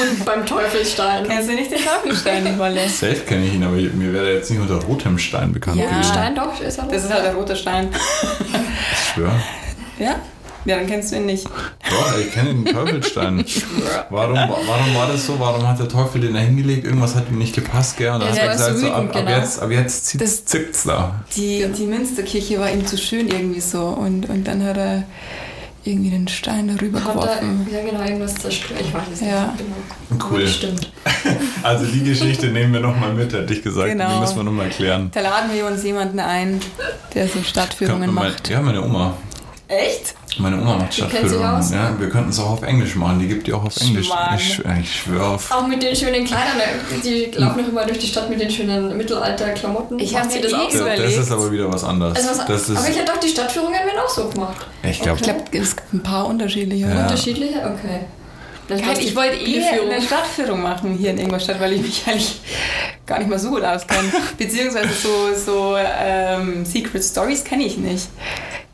und 0.00 0.24
beim 0.24 0.46
Teufelstein. 0.46 1.24
Kennst 1.28 1.48
du 1.48 1.54
nicht 1.54 1.72
den 1.72 1.78
Teufelstein, 1.80 2.56
Wolle? 2.58 2.88
Safe 2.88 3.16
kenne 3.26 3.46
ich 3.46 3.54
ihn, 3.54 3.64
aber 3.64 3.72
mir 3.74 4.12
wäre 4.12 4.28
er 4.28 4.34
jetzt 4.34 4.50
nicht 4.50 4.60
unter 4.60 4.76
rotem 4.84 5.18
Stein 5.18 5.52
bekannt 5.52 5.78
Ja. 5.78 5.86
gewesen. 5.86 6.04
Stein 6.04 6.34
doch, 6.36 6.60
ist 6.60 6.78
er 6.78 6.84
Das 6.86 7.02
ist 7.04 7.12
halt 7.12 7.24
der 7.24 7.34
rote 7.34 7.56
Stein. 7.56 7.88
Ich 8.92 9.12
schwör. 9.12 9.32
Ja? 9.98 10.14
Ja, 10.66 10.76
dann 10.76 10.86
kennst 10.86 11.12
du 11.12 11.16
ihn 11.16 11.26
nicht. 11.26 11.44
Doch, 11.46 12.18
ich 12.18 12.32
kenne 12.32 12.54
den 12.54 12.64
Teufelstein. 12.64 13.44
Warum, 14.08 14.34
warum 14.36 14.94
war 14.94 15.08
das 15.12 15.26
so? 15.26 15.38
Warum 15.38 15.66
hat 15.68 15.78
der 15.78 15.88
Teufel 15.88 16.22
den 16.22 16.32
da 16.32 16.40
hingelegt? 16.40 16.84
Irgendwas 16.86 17.14
hat 17.16 17.28
ihm 17.28 17.38
nicht 17.38 17.54
gepasst, 17.54 17.98
gell? 17.98 18.12
Und 18.12 18.20
dann 18.22 18.34
Ja, 18.34 18.42
hat 18.42 18.48
er 18.48 18.52
gesagt, 18.52 18.78
so, 18.78 18.86
ab, 18.90 19.02
wütend, 19.02 19.16
ab 19.16 19.26
genau. 19.26 19.36
jetzt, 19.38 19.60
ab 19.60 19.70
jetzt 19.70 20.06
zieht, 20.06 20.20
Das- 20.22 20.44
zickt's 20.46 20.84
da. 20.84 21.16
Die, 21.36 21.66
die 21.76 21.86
Münsterkirche 21.86 22.58
war 22.60 22.70
ihm 22.70 22.86
zu 22.86 22.96
schön 22.96 23.28
irgendwie 23.28 23.60
so. 23.60 23.80
Und, 23.88 24.30
und 24.30 24.44
dann 24.44 24.64
hat 24.64 24.76
er 24.78 25.02
irgendwie 25.84 26.10
den 26.10 26.26
Stein 26.28 26.74
darüber 26.76 27.02
Hat 27.04 27.12
geworfen. 27.12 27.66
ja 27.72 27.80
genau, 27.84 28.02
irgendwas 28.02 28.34
zerstört. 28.36 28.80
Ich 28.80 28.92
weiß 28.92 29.02
es 29.12 29.20
Ja. 29.20 29.46
nicht 29.52 29.58
genau. 30.10 30.24
Cool. 30.30 30.46
Stimmt. 30.48 30.90
Also 31.62 31.86
die 31.86 32.02
Geschichte 32.04 32.48
nehmen 32.48 32.74
wir 32.74 32.80
nochmal 32.80 33.14
mit, 33.14 33.32
hätte 33.32 33.52
ich 33.54 33.62
gesagt. 33.62 33.88
Genau. 33.88 34.12
Die 34.14 34.20
müssen 34.20 34.36
wir 34.36 34.42
nochmal 34.44 34.68
klären. 34.68 35.10
Da 35.14 35.20
laden 35.20 35.50
wir 35.54 35.64
uns 35.66 35.82
jemanden 35.82 36.20
ein, 36.20 36.60
der 37.14 37.26
so 37.28 37.42
Stadtführungen 37.42 38.12
macht. 38.12 38.50
ja, 38.50 38.60
meine 38.60 38.82
Oma. 38.84 39.14
Echt? 39.68 40.14
Meine 40.38 40.60
Oma 40.60 40.76
macht 40.76 40.94
Stadtführungen. 40.94 41.44
aus? 41.56 41.70
Ja, 41.70 41.94
wir 41.98 42.08
könnten 42.10 42.30
es 42.30 42.38
auch 42.38 42.50
auf 42.50 42.62
Englisch 42.62 42.94
machen. 42.96 43.18
Die 43.20 43.28
gibt 43.28 43.46
die 43.46 43.52
auch 43.52 43.64
auf 43.64 43.76
Englisch. 43.80 44.08
Ich, 44.36 44.54
schwör- 44.56 44.80
ich 44.80 44.94
schwöre 45.00 45.26
auf. 45.26 45.50
Auch 45.50 45.66
mit 45.66 45.82
den 45.82 45.94
schönen 45.94 46.24
Kleidern. 46.24 46.54
Die 47.04 47.30
laufen 47.36 47.60
noch 47.62 47.68
immer 47.68 47.84
durch 47.86 47.98
die 47.98 48.06
Stadt 48.06 48.28
mit 48.30 48.40
den 48.40 48.50
schönen 48.50 48.96
Mittelalter-Klamotten. 48.96 49.98
Ich 49.98 50.12
Macht 50.12 50.24
hab 50.24 50.30
sie 50.32 50.38
mir 50.38 50.44
das 50.44 50.52
eh 50.52 50.56
auch 50.56 50.70
so? 50.70 50.78
über- 50.78 50.88
Das 50.90 50.98
überlegt. 50.98 51.18
ist 51.20 51.30
aber 51.32 51.52
wieder 51.52 51.72
was 51.72 51.84
anderes. 51.84 52.16
Also 52.16 52.28
was, 52.40 52.46
das 52.46 52.68
ist, 52.68 52.76
aber 52.78 52.88
ich 52.88 52.96
hätte 52.98 53.12
doch 53.12 53.20
die 53.20 53.28
Stadtführungen 53.28 53.74
werden 53.74 53.98
auch 54.04 54.08
so 54.10 54.28
gemacht. 54.28 54.66
ich 54.82 55.00
glaube, 55.00 55.18
Ich 55.18 55.24
glaube, 55.24 55.40
es 55.52 55.76
gibt 55.76 55.94
ein 55.94 56.02
paar 56.02 56.26
unterschiedliche. 56.26 56.86
Ja. 56.86 57.02
Unterschiedliche? 57.02 57.58
Okay. 57.58 58.00
Geil, 58.66 58.80
ich 58.98 59.14
wollte 59.14 59.36
eh 59.36 59.62
eine 59.62 60.00
Stadtführung 60.00 60.62
machen 60.62 60.96
hier 60.98 61.10
in 61.10 61.18
Ingolstadt, 61.18 61.60
weil 61.60 61.74
ich 61.74 61.82
mich 61.82 62.02
eigentlich 62.06 62.40
gar 63.04 63.18
nicht 63.18 63.28
mal 63.28 63.38
so 63.38 63.50
gut 63.50 63.62
auskenne. 63.62 64.08
Beziehungsweise 64.38 64.88
so, 64.88 65.08
so 65.36 65.76
ähm, 65.76 66.64
Secret 66.64 67.04
Stories 67.04 67.44
kenne 67.44 67.64
ich 67.64 67.76
nicht. 67.76 68.08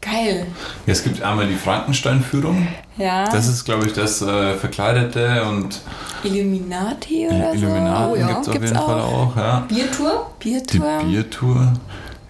Geil. 0.01 0.47
Ja, 0.87 0.93
es 0.93 1.05
gibt 1.05 1.23
einmal 1.23 1.47
die 1.47 1.57
Frankenstein-Führung. 1.57 2.69
Ja. 2.97 3.29
Das 3.29 3.47
ist, 3.47 3.65
glaube 3.65 3.87
ich, 3.87 3.93
das 3.93 4.23
äh, 4.23 4.55
Verkleidete 4.55 5.43
und 5.45 5.81
Illuminati 6.25 7.27
oder 7.27 7.53
Illuminaten 7.53 8.13
Oh 8.13 8.17
ja, 8.17 8.27
gibt 8.27 8.41
es 8.43 8.49
auf 8.49 8.55
jeden 8.55 8.75
Fall 8.75 9.01
auch. 9.01 9.37
Ja. 9.37 9.61
Biertour? 9.69 10.11
so. 10.11 10.27
Die 10.43 10.51
Biertour. 10.51 10.99
Biertour. 11.05 11.73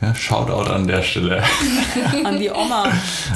Ja, 0.00 0.14
Shoutout 0.14 0.72
an 0.72 0.86
der 0.86 1.02
Stelle. 1.02 1.42
An 2.24 2.38
die 2.38 2.48
Oma. 2.50 2.86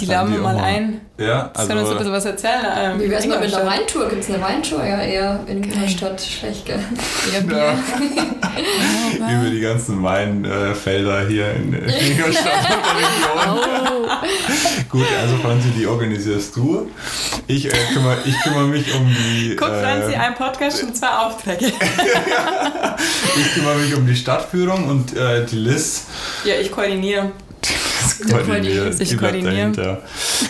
Die 0.01 0.07
laden 0.07 0.33
wir 0.33 0.41
mal 0.41 0.57
ein. 0.57 1.03
Ja, 1.17 1.53
Soll 1.55 1.63
uns 1.65 1.71
ein 1.71 1.79
also 1.79 1.95
bisschen 1.95 2.13
was 2.13 2.25
erzählen? 2.25 2.67
Ähm, 2.77 3.01
Wie 3.01 3.09
wär's 3.09 3.25
mal 3.27 3.39
mit 3.39 3.55
einer. 3.55 3.67
Weintour? 3.67 4.09
Gibt 4.09 4.25
es 4.25 4.31
eine 4.31 4.43
Weintour? 4.43 4.85
Ja, 4.85 5.01
eher 5.01 5.41
in 5.47 5.63
der 5.63 5.89
Stadt. 5.89 6.21
Schlecht, 6.21 6.67
gell? 6.67 6.81
Ja, 7.33 7.41
Bier. 7.41 7.79
ja, 9.21 9.41
über 9.41 9.51
die 9.51 9.61
ganzen 9.61 10.03
Weinfelder 10.03 11.25
hier 11.29 11.53
in 11.55 11.73
Ingolstadt 11.75 12.69
und 12.69 12.85
der 12.85 12.97
Region. 12.97 14.09
Gut, 14.89 15.07
also 15.23 15.37
Franzi, 15.37 15.69
die 15.79 15.87
organisierst 15.87 16.57
du. 16.57 16.91
Ich, 17.47 17.67
äh, 17.67 17.71
kümmere, 17.93 18.19
ich 18.25 18.37
kümmere 18.43 18.67
mich 18.67 18.93
um 18.93 19.07
die. 19.07 19.55
Guck, 19.55 19.69
Franzi, 19.69 20.15
äh, 20.15 20.17
ein 20.17 20.35
Podcast 20.35 20.83
und 20.83 20.97
zwei 20.97 21.11
Aufträge. 21.11 21.67
ich 23.37 23.55
kümmere 23.55 23.77
mich 23.77 23.95
um 23.95 24.05
die 24.05 24.17
Stadtführung 24.17 24.89
und 24.89 25.17
äh, 25.17 25.47
die 25.47 25.59
Liz 25.59 26.07
Ja, 26.45 26.55
ich 26.61 26.73
koordiniere. 26.73 27.31
Das 28.21 28.31
koordiniert. 28.31 29.01
Ich 29.01 29.17
koordiniere. 29.19 30.03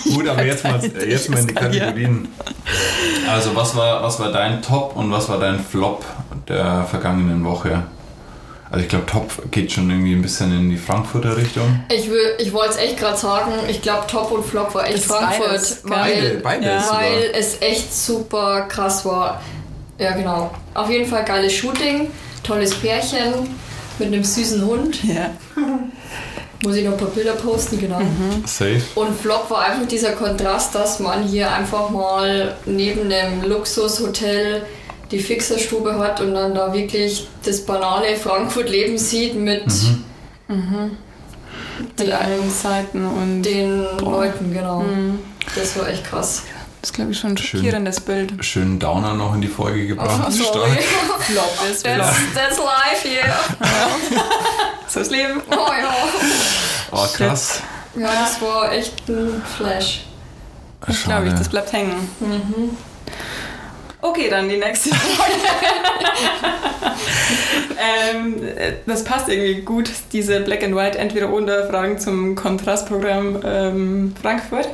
Gut, 0.05 0.29
aber 0.29 0.45
jetzt 0.45 0.65
mal, 0.65 0.81
jetzt 1.09 1.31
mal 1.31 1.39
in 1.41 1.47
die. 1.49 1.55
Kategorien. 1.55 2.29
Also, 3.31 3.55
was 3.55 3.75
war, 3.77 4.03
was 4.03 4.19
war 4.21 4.33
dein 4.33 4.61
Top 4.63 4.97
und 4.97 5.11
was 5.11 5.29
war 5.29 5.39
dein 5.39 5.59
Flop 5.59 6.05
der 6.49 6.85
vergangenen 6.91 7.45
Woche? 7.45 7.83
Also, 8.71 8.83
ich 8.83 8.89
glaube, 8.89 9.07
Top 9.07 9.51
geht 9.53 9.71
schon 9.73 9.89
irgendwie 9.89 10.15
ein 10.15 10.23
bisschen 10.23 10.53
in 10.53 10.69
die 10.71 10.77
Frankfurter 10.77 11.37
Richtung. 11.37 11.85
Ich, 11.91 12.11
will- 12.11 12.35
ich 12.39 12.53
wollte 12.53 12.71
es 12.71 12.77
echt 12.79 12.99
gerade 12.99 13.17
sagen, 13.17 13.53
ich 13.69 13.81
glaube 13.83 14.07
Top 14.09 14.31
und 14.33 14.45
Flop 14.45 14.75
war 14.75 14.85
echt 14.87 14.99
Das 14.99 15.05
Frankfurt, 15.05 15.49
beides, 15.49 15.81
weil, 15.85 16.37
Beide 16.43 16.67
Ja. 16.67 16.81
sogar. 16.81 17.01
weil 17.03 17.31
es 17.35 17.61
echt 17.63 17.95
super 17.95 18.63
krass 18.63 19.05
war. 19.05 19.41
Ja 19.99 20.11
genau. 20.17 20.51
Auf 20.75 20.91
jeden 20.91 21.09
Fall 21.09 21.25
geiles 21.25 21.53
Shooting, 21.53 22.09
tolles 22.43 22.75
Pärchen 22.75 23.33
mit 24.01 24.09
einem 24.09 24.25
süßen 24.25 24.65
Hund. 24.67 25.05
Ja. 25.05 25.31
Muss 26.65 26.77
ich 26.77 26.85
noch 26.85 26.93
ein 26.93 26.99
paar 26.99 27.09
Bilder 27.09 27.33
posten, 27.33 27.79
genau. 27.79 28.01
Safe. 28.47 28.81
Und 28.95 29.15
Flop 29.21 29.51
war 29.51 29.61
einfach 29.61 29.87
dieser 29.87 30.13
Kontrast, 30.13 30.75
dass 30.75 30.99
man 30.99 31.23
hier 31.23 31.53
einfach 31.53 31.91
mal 31.91 32.57
neben 32.65 33.13
einem 33.13 33.43
Luxushotel 33.43 34.63
die 35.11 35.19
Fixerstube 35.19 35.99
hat 35.99 36.21
und 36.23 36.35
dann 36.35 36.55
da 36.55 36.73
wirklich 36.73 37.29
das 37.45 37.61
banale 37.61 38.17
Frankfurt-Leben 38.17 38.97
sieht 38.97 39.35
mit 39.35 39.67
Mit 41.99 42.13
allen 42.13 42.51
Seiten 42.51 43.07
und 43.07 43.43
den 43.43 43.85
Boah. 43.99 44.25
Leuten, 44.25 44.53
genau. 44.53 44.81
Mhm. 44.81 45.19
Das 45.55 45.79
war 45.79 45.89
echt 45.89 46.05
krass. 46.05 46.43
Das 46.85 46.91
ist, 46.91 46.97
glaube 46.97 47.13
ich, 47.13 47.19
schon 47.19 47.31
ein 47.31 47.37
Schön. 47.39 47.61
schockierendes 47.61 48.01
Bild. 48.01 48.45
Schönen 48.45 48.79
Downer 48.79 49.15
noch 49.15 49.35
in 49.35 49.41
die 49.41 49.49
Folge 49.49 49.87
gebracht. 49.87 50.23
Oh, 50.27 50.31
sorry. 50.31 50.69
Flop 51.21 51.59
ist. 51.71 51.83
That's, 51.83 52.17
that's 52.35 52.59
life 52.59 53.09
here. 53.09 53.35
So 54.87 55.01
ist 55.01 55.11
das 55.11 55.11
Leben. 55.11 55.41
Oh 55.51 55.55
ja. 55.55 55.95
Oh, 56.93 57.07
krass. 57.17 57.63
Ja, 57.97 58.09
das 58.13 58.41
war 58.43 58.71
echt 58.71 59.09
ein 59.09 59.43
Flash. 59.57 60.05
Das 60.87 61.05
glaube 61.05 61.25
ich, 61.25 61.31
Schade. 61.31 61.39
das 61.39 61.49
bleibt 61.49 61.73
hängen. 61.73 62.77
Okay, 64.05 64.29
dann 64.29 64.51
die 64.51 64.59
nächste 64.59 64.91
Frage. 64.91 65.33
ähm, 68.13 68.35
äh, 68.55 68.75
das 68.85 69.03
passt 69.03 69.31
irgendwie 69.31 69.63
gut, 69.63 69.91
diese 70.13 70.41
Black 70.41 70.63
and 70.63 70.77
White 70.77 70.99
Entweder-Oder-Fragen 70.99 71.99
zum 71.99 72.35
Kontrastprogramm 72.35 73.41
ähm, 73.43 74.15
Frankfurt. 74.21 74.69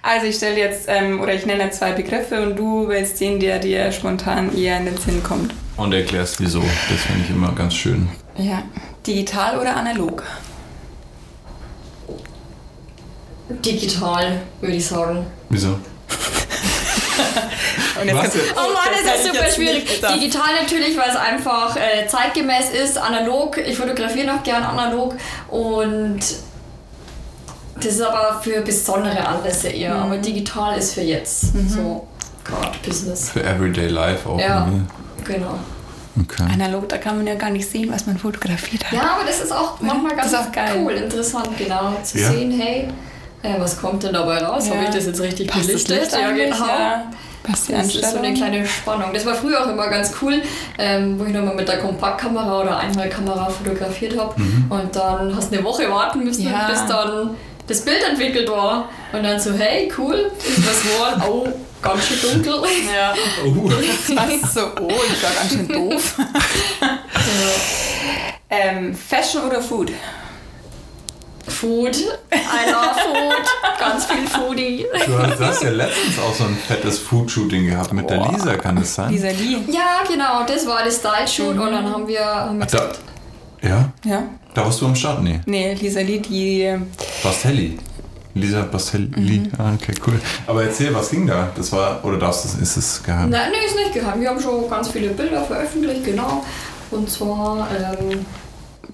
Also 0.00 0.28
ich 0.28 0.36
stelle 0.36 0.56
jetzt, 0.56 0.86
ähm, 0.88 1.20
oder 1.20 1.34
ich 1.34 1.44
nenne 1.44 1.68
zwei 1.72 1.92
Begriffe 1.92 2.40
und 2.40 2.56
du 2.56 2.88
wählst 2.88 3.20
den, 3.20 3.38
der 3.38 3.58
dir 3.58 3.92
spontan 3.92 4.56
eher 4.56 4.78
in 4.78 4.86
den 4.86 4.96
Sinn 4.96 5.22
kommt. 5.22 5.52
Und 5.76 5.92
erklärst 5.92 6.40
wieso. 6.40 6.60
Das 6.60 7.02
finde 7.02 7.20
ich 7.22 7.28
immer 7.28 7.52
ganz 7.52 7.74
schön. 7.74 8.08
Ja. 8.38 8.62
Digital 9.06 9.60
oder 9.60 9.76
analog? 9.76 10.22
Digital, 13.50 14.40
würde 14.62 14.76
ich 14.76 14.86
sagen. 14.86 15.26
Wieso? 15.50 15.78
Und 18.12 18.22
jetzt 18.22 18.32
kannst? 18.32 18.36
Oh 18.56 18.72
Mann, 18.72 19.04
das 19.04 19.20
ist 19.20 19.26
super 19.32 19.50
schwierig. 19.50 20.00
Digital 20.14 20.54
natürlich, 20.62 20.96
weil 20.96 21.10
es 21.10 21.16
einfach 21.16 21.76
äh, 21.76 22.06
zeitgemäß 22.06 22.70
ist, 22.70 22.98
analog. 22.98 23.58
Ich 23.58 23.76
fotografiere 23.76 24.26
noch 24.26 24.42
gern 24.42 24.62
analog 24.62 25.14
und 25.50 26.20
das 27.76 27.86
ist 27.86 28.02
aber 28.02 28.40
für 28.42 28.60
besondere 28.60 29.26
Anlässe 29.26 29.68
eher. 29.68 29.94
Aber 29.96 30.16
digital 30.18 30.78
ist 30.78 30.94
für 30.94 31.00
jetzt. 31.02 31.52
So, 31.68 32.06
gerade 32.44 32.78
Business. 32.86 33.30
Für 33.30 33.42
Everyday 33.42 33.88
Life 33.88 34.28
auch. 34.28 34.38
Ja. 34.38 34.66
irgendwie. 34.66 34.84
Genau. 35.24 35.58
Okay. 36.22 36.44
Analog, 36.52 36.88
da 36.88 36.98
kann 36.98 37.16
man 37.16 37.26
ja 37.26 37.34
gar 37.34 37.50
nicht 37.50 37.68
sehen, 37.68 37.90
was 37.92 38.06
man 38.06 38.16
fotografiert 38.16 38.84
hat. 38.84 38.92
Ja, 38.92 39.16
aber 39.16 39.24
das 39.26 39.40
ist 39.40 39.50
auch 39.52 39.80
manchmal 39.80 40.14
Das 40.16 40.30
ganz 40.30 40.46
auch 40.46 40.52
geil. 40.52 40.74
cool, 40.78 40.92
interessant, 40.92 41.48
genau. 41.58 41.96
Zu 42.04 42.18
Ja. 42.18 42.30
sehen, 42.30 42.52
hey, 42.52 42.86
äh, 43.42 43.58
was 43.58 43.80
kommt 43.80 44.04
denn 44.04 44.12
dabei 44.12 44.38
raus? 44.38 44.68
Ja. 44.68 44.74
Habe 44.76 44.84
ich 44.84 44.90
das 44.90 45.06
jetzt 45.06 45.20
richtig 45.20 45.48
Passt? 45.48 45.66
Licht 45.68 45.90
eigentlich? 46.14 46.52
genau. 46.52 46.66
Ja. 46.68 47.10
Die 47.46 47.72
Das 47.72 47.94
ist 47.94 48.10
so 48.10 48.18
eine 48.18 48.32
kleine 48.34 48.66
Spannung. 48.66 49.10
Das 49.12 49.26
war 49.26 49.34
früher 49.34 49.62
auch 49.62 49.68
immer 49.68 49.88
ganz 49.88 50.12
cool, 50.22 50.42
ähm, 50.78 51.18
wo 51.18 51.24
ich 51.24 51.32
nochmal 51.32 51.54
mit 51.54 51.68
der 51.68 51.78
Kompaktkamera 51.78 52.62
oder 52.62 52.78
Einmalkamera 52.78 53.48
fotografiert 53.50 54.18
habe. 54.18 54.34
Und 54.70 54.96
dann 54.96 55.36
hast 55.36 55.52
du 55.52 55.56
eine 55.56 55.64
Woche 55.64 55.88
warten 55.90 56.24
müssen, 56.24 56.50
Ja. 56.50 56.68
bis 56.70 56.86
dann 56.86 57.36
das 57.66 57.84
Bild 57.84 58.02
entwickelt 58.08 58.50
war. 58.50 58.88
Und 59.12 59.22
dann 59.22 59.38
so, 59.38 59.52
hey, 59.52 59.92
cool, 59.98 60.30
ist 60.38 60.66
was 60.66 60.82
geworden. 60.82 61.22
Oh, 61.28 61.46
ganz 61.82 62.06
schön 62.06 62.42
dunkel. 62.42 62.62
Ja. 62.94 63.14
Uh, 63.46 63.68
Was 63.70 64.54
so, 64.54 64.60
oh, 64.80 64.90
ich 65.12 65.22
war 65.22 65.30
ganz 65.38 65.52
schön 65.52 65.68
doof. 65.68 66.16
ähm, 68.50 68.94
Fashion 68.94 69.42
oder 69.44 69.60
Food? 69.60 69.90
Food, 71.46 71.94
I 72.32 72.70
love 72.70 72.94
Food, 73.04 73.78
ganz 73.78 74.06
viel 74.06 74.26
Foodie. 74.26 74.86
du 75.06 75.18
hast, 75.18 75.38
du 75.38 75.46
hast 75.46 75.62
ja 75.62 75.70
letztens 75.70 76.18
auch 76.18 76.34
so 76.34 76.44
ein 76.44 76.56
fettes 76.56 76.98
Food-Shooting 76.98 77.66
gehabt 77.66 77.92
mit 77.92 78.08
der 78.08 78.16
Boah. 78.16 78.32
Lisa, 78.32 78.54
kann 78.56 78.76
das 78.76 78.94
sein? 78.94 79.12
Lisa 79.12 79.28
Lee. 79.28 79.58
Ja, 79.70 80.02
genau, 80.08 80.44
das 80.46 80.66
war 80.66 80.82
das 80.84 80.96
Style-Shoot 80.96 81.56
und 81.58 81.70
dann 81.70 81.90
haben 81.90 82.08
wir, 82.08 82.24
haben 82.24 82.58
wir 82.58 82.66
Da, 82.66 82.88
ja? 83.62 83.92
Ja. 84.04 84.22
Da 84.54 84.64
warst 84.64 84.80
du 84.80 84.86
am 84.86 84.94
Start? 84.96 85.22
Nee. 85.22 85.40
Nee, 85.46 85.74
Lisa 85.74 86.00
Lee, 86.00 86.18
die. 86.20 86.76
Bastelli. 87.22 87.78
Lisa 88.34 88.62
Bastelli. 88.62 89.10
Mhm. 89.16 89.52
Ah, 89.58 89.72
okay, 89.74 89.94
cool. 90.06 90.20
Aber 90.46 90.64
erzähl, 90.64 90.94
was 90.94 91.10
ging 91.10 91.26
da? 91.26 91.50
Das 91.56 91.70
war, 91.72 92.04
oder 92.04 92.18
darfst 92.18 92.44
du, 92.44 92.62
ist 92.62 92.76
es 92.76 93.02
geheim? 93.02 93.30
nein, 93.30 93.50
nee, 93.50 93.66
ist 93.66 93.76
nicht 93.76 93.92
geheim. 93.92 94.20
Wir 94.20 94.30
haben 94.30 94.40
schon 94.40 94.68
ganz 94.68 94.88
viele 94.88 95.08
Bilder 95.10 95.44
veröffentlicht, 95.44 96.04
genau. 96.04 96.44
Und 96.90 97.08
zwar, 97.10 97.68
ähm, 97.70 98.24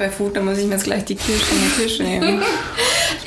Bei 0.00 0.08
Food, 0.08 0.34
da 0.34 0.40
muss 0.40 0.56
ich 0.56 0.64
mir 0.64 0.76
jetzt 0.76 0.84
gleich 0.84 1.04
die 1.04 1.14
Kirsche 1.14 1.54
in 1.54 1.60
den 1.60 1.82
Tisch 1.82 1.98
nehmen. 1.98 2.42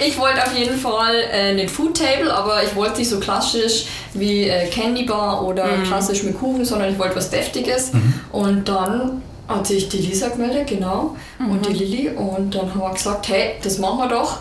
Ich 0.05 0.17
wollte 0.17 0.43
auf 0.43 0.57
jeden 0.57 0.77
Fall 0.77 1.15
äh, 1.31 1.49
einen 1.51 1.69
Food 1.69 1.95
Table, 1.97 2.33
aber 2.33 2.63
ich 2.63 2.75
wollte 2.75 2.97
nicht 2.97 3.09
so 3.09 3.19
klassisch 3.19 3.85
wie 4.13 4.49
äh, 4.49 4.67
Candy 4.67 5.03
Bar 5.03 5.45
oder 5.45 5.65
klassisch 5.85 6.23
mit 6.23 6.37
Kuchen, 6.37 6.65
sondern 6.65 6.91
ich 6.91 6.97
wollte 6.97 7.15
was 7.15 7.29
Deftiges. 7.29 7.91
Und 8.31 8.67
dann 8.67 9.21
hat 9.47 9.67
sich 9.67 9.89
die 9.89 9.97
Lisa 9.97 10.29
gemeldet, 10.29 10.67
genau, 10.67 11.15
und 11.39 11.65
die 11.67 11.73
Lilly. 11.73 12.09
Und 12.09 12.55
dann 12.55 12.71
haben 12.71 12.81
wir 12.81 12.91
gesagt, 12.91 13.29
hey, 13.29 13.53
das 13.61 13.77
machen 13.77 13.99
wir 13.99 14.07
doch. 14.07 14.39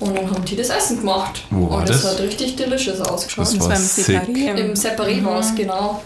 Und 0.00 0.16
dann 0.16 0.30
haben 0.30 0.44
die 0.44 0.54
das 0.56 0.68
Essen 0.70 1.00
gemacht. 1.00 1.42
Wo 1.50 1.68
war 1.68 1.78
und 1.78 1.88
das, 1.88 2.02
das? 2.02 2.12
hat 2.12 2.20
richtig 2.20 2.54
delicious 2.54 3.00
ausgeschaut. 3.00 3.46
Das 3.46 3.58
Das 3.58 3.68
war 3.68 3.76
im. 3.76 3.82
Separé. 3.82 4.54
Im 4.56 4.74
Separé 4.74 5.24
war 5.24 5.40
es, 5.40 5.54
genau. 5.56 6.00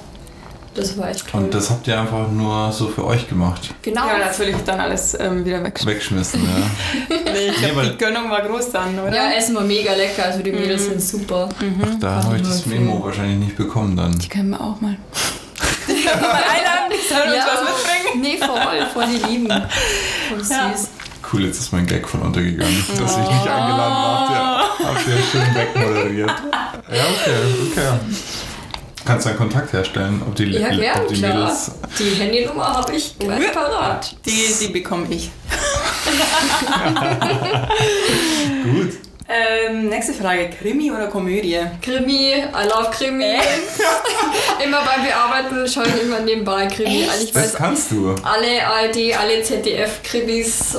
Das 0.75 0.97
war 0.97 1.11
echt 1.11 1.29
toll. 1.29 1.43
Und 1.45 1.55
das 1.55 1.69
habt 1.71 1.87
ihr 1.87 2.01
einfach 2.01 2.31
nur 2.31 2.73
so 2.73 2.89
für 2.89 3.05
euch 3.05 3.29
gemacht. 3.29 3.75
genau. 3.83 4.07
Ja, 4.07 4.19
natürlich 4.19 4.57
dann 4.65 4.81
alles 4.81 5.15
ähm, 5.21 5.45
wieder 5.45 5.63
wegschmeißen. 5.63 5.95
Wegschmissen, 5.95 6.43
ja. 6.45 7.17
Nee, 7.33 7.49
ich 7.51 7.57
glaub, 7.57 7.83
die 7.83 7.99
Gönnung 7.99 8.31
war 8.31 8.41
groß 8.43 8.71
dann, 8.71 8.99
oder? 8.99 9.15
ja, 9.15 9.33
Essen 9.33 9.55
war 9.55 9.65
mega 9.65 9.93
lecker, 9.93 10.25
also 10.25 10.43
die 10.43 10.53
Mädels 10.53 10.87
sind 10.87 11.03
super. 11.03 11.49
Ach, 11.51 12.01
da 12.01 12.25
habe 12.25 12.37
ich 12.37 12.43
das 12.43 12.65
nur 12.67 12.79
Memo 12.79 13.05
wahrscheinlich 13.05 13.39
nicht 13.39 13.57
bekommen 13.57 13.97
dann. 13.97 14.19
Die 14.19 14.29
können 14.29 14.51
wir 14.51 14.61
auch 14.61 14.81
mal. 14.81 14.97
Die 15.89 15.95
können 15.95 16.21
wir 16.23 16.29
mal 16.29 16.37
einladen, 16.37 16.91
die 16.91 17.09
sollen 17.13 17.29
uns 17.35 17.45
was 17.45 17.61
mitbringen. 17.65 18.23
Nee, 18.23 18.39
voll, 18.39 18.87
voll 18.95 19.07
die 19.07 19.27
lieben. 19.33 19.49
Voll 20.29 20.39
süß. 20.39 20.51
Ja. 20.51 20.73
Cool, 21.33 21.45
jetzt 21.47 21.59
ist 21.59 21.73
mein 21.73 21.87
Gag 21.87 22.09
von 22.09 22.21
untergegangen, 22.23 22.85
dass 22.89 23.13
ich 23.13 23.19
nicht 23.19 23.31
eingeladen 23.31 23.77
war. 23.77 24.29
Habt 24.29 24.81
ihr, 24.81 24.87
habt 24.87 25.07
ihr 25.09 25.23
schön 25.31 25.55
wegmoderiert. 25.55 26.31
Ja, 26.31 27.03
okay, 27.11 27.37
okay. 27.73 27.99
Kannst 29.05 29.27
du 29.27 29.31
einen 29.31 29.39
Kontakt 29.39 29.73
herstellen, 29.73 30.23
ob 30.27 30.35
die, 30.37 30.45
Ja, 30.45 30.69
gern, 30.69 31.01
ob 31.03 31.09
die 31.09 31.15
klar. 31.21 31.35
Mädels. 31.35 31.73
Die 31.99 32.11
Handynummer 32.21 32.77
habe 32.77 32.95
ich 32.95 33.19
gleich 33.19 33.53
parat. 33.53 34.15
Die, 34.25 34.55
die 34.61 34.69
bekomme 34.69 35.07
ich. 35.11 35.31
Gut. 38.65 38.93
Ähm, 39.29 39.89
nächste 39.89 40.13
Frage. 40.13 40.51
Krimi 40.51 40.91
oder 40.91 41.07
Komödie? 41.07 41.59
Krimi, 41.81 42.33
I 42.35 42.69
love 42.69 42.91
Krimi. 42.91 43.35
immer 44.65 44.83
beim 44.85 45.05
Bearbeiten 45.05 45.67
schaue 45.67 45.85
ich 45.87 46.03
immer 46.03 46.21
nebenbei 46.21 46.67
Krimi. 46.67 47.09
Also 47.11 47.25
ich 47.25 47.33
Das 47.33 47.45
weiß 47.45 47.55
kannst 47.55 47.91
du. 47.93 48.15
alle 48.23 48.67
ARD, 48.67 49.17
alle 49.19 49.43
ZDF-Krimis, 49.43 50.77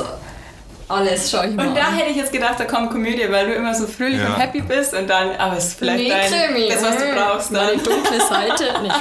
alles 0.89 1.31
schaue 1.31 1.47
ich 1.47 1.55
mal 1.55 1.67
Und 1.67 1.75
da 1.75 1.83
an. 1.87 1.95
hätte 1.95 2.11
ich 2.11 2.17
jetzt 2.17 2.31
gedacht, 2.31 2.55
da 2.59 2.65
kommt 2.65 2.91
Komödie, 2.91 3.25
weil 3.29 3.47
du 3.47 3.53
immer 3.53 3.73
so 3.73 3.87
fröhlich 3.87 4.19
Ja. 4.19 4.27
und 4.27 4.37
happy 4.39 4.61
bist 4.61 4.93
und 4.93 5.09
dann, 5.09 5.31
aber 5.37 5.57
es 5.57 5.65
ist 5.69 5.79
vielleicht 5.79 6.03
Nee, 6.03 6.09
dein, 6.09 6.31
Krimi. 6.53 6.69
das, 6.69 6.83
was 6.83 6.97
du 6.97 7.05
mm, 7.05 7.15
brauchst. 7.15 7.51
Meine 7.51 7.67
Dann. 7.77 7.83
dunkle 7.83 8.19
Seite. 8.29 8.81
Nicht. 8.81 8.95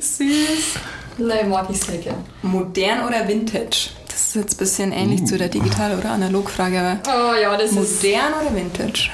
Süß. 0.00 0.74
Nein, 1.18 1.48
mag 1.50 1.66
ich 1.70 1.80
sehr 1.80 1.98
gern. 1.98 2.24
Modern 2.42 3.06
oder 3.06 3.26
Vintage? 3.28 3.90
Das 4.08 4.16
ist 4.28 4.34
jetzt 4.36 4.54
ein 4.54 4.58
bisschen 4.58 4.92
ähnlich 4.92 5.22
Uh. 5.22 5.26
zu 5.26 5.38
der 5.38 5.48
Digital- 5.48 5.96
oder 5.98 6.10
Analogfrage, 6.10 6.78
aber 6.80 6.98
Oh 7.32 7.34
ja, 7.34 7.56
das 7.56 7.72
ist. 7.72 8.02
modern 8.02 8.32
oder 8.40 8.54
Vintage? 8.54 9.10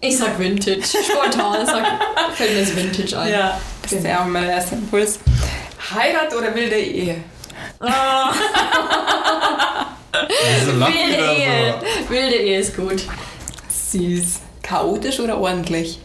Ich 0.00 0.18
sag 0.18 0.38
Vintage. 0.38 0.82
Spontan 0.82 1.64
sag, 1.66 1.84
fällt 2.34 2.52
mir 2.54 2.60
das 2.60 2.76
Vintage 2.76 3.18
ein. 3.18 3.32
Ja, 3.32 3.58
das 3.82 3.92
ist 3.92 4.04
ja 4.04 4.20
auch 4.22 4.26
mein 4.26 4.44
erster 4.48 4.76
Impuls. 4.76 5.18
Heirat 5.94 6.34
oder 6.34 6.54
wilde 6.54 6.76
Ehe? 6.76 7.16
Ihr 10.14 10.66
Wilde 10.66 11.34
Ehe. 11.36 11.74
so? 11.80 12.10
Wilde 12.10 12.36
Ehe 12.36 12.58
ist 12.60 12.76
gut. 12.76 13.02
Süß. 13.68 14.40
Chaotisch 14.62 15.20
oder 15.20 15.38
ordentlich? 15.38 16.00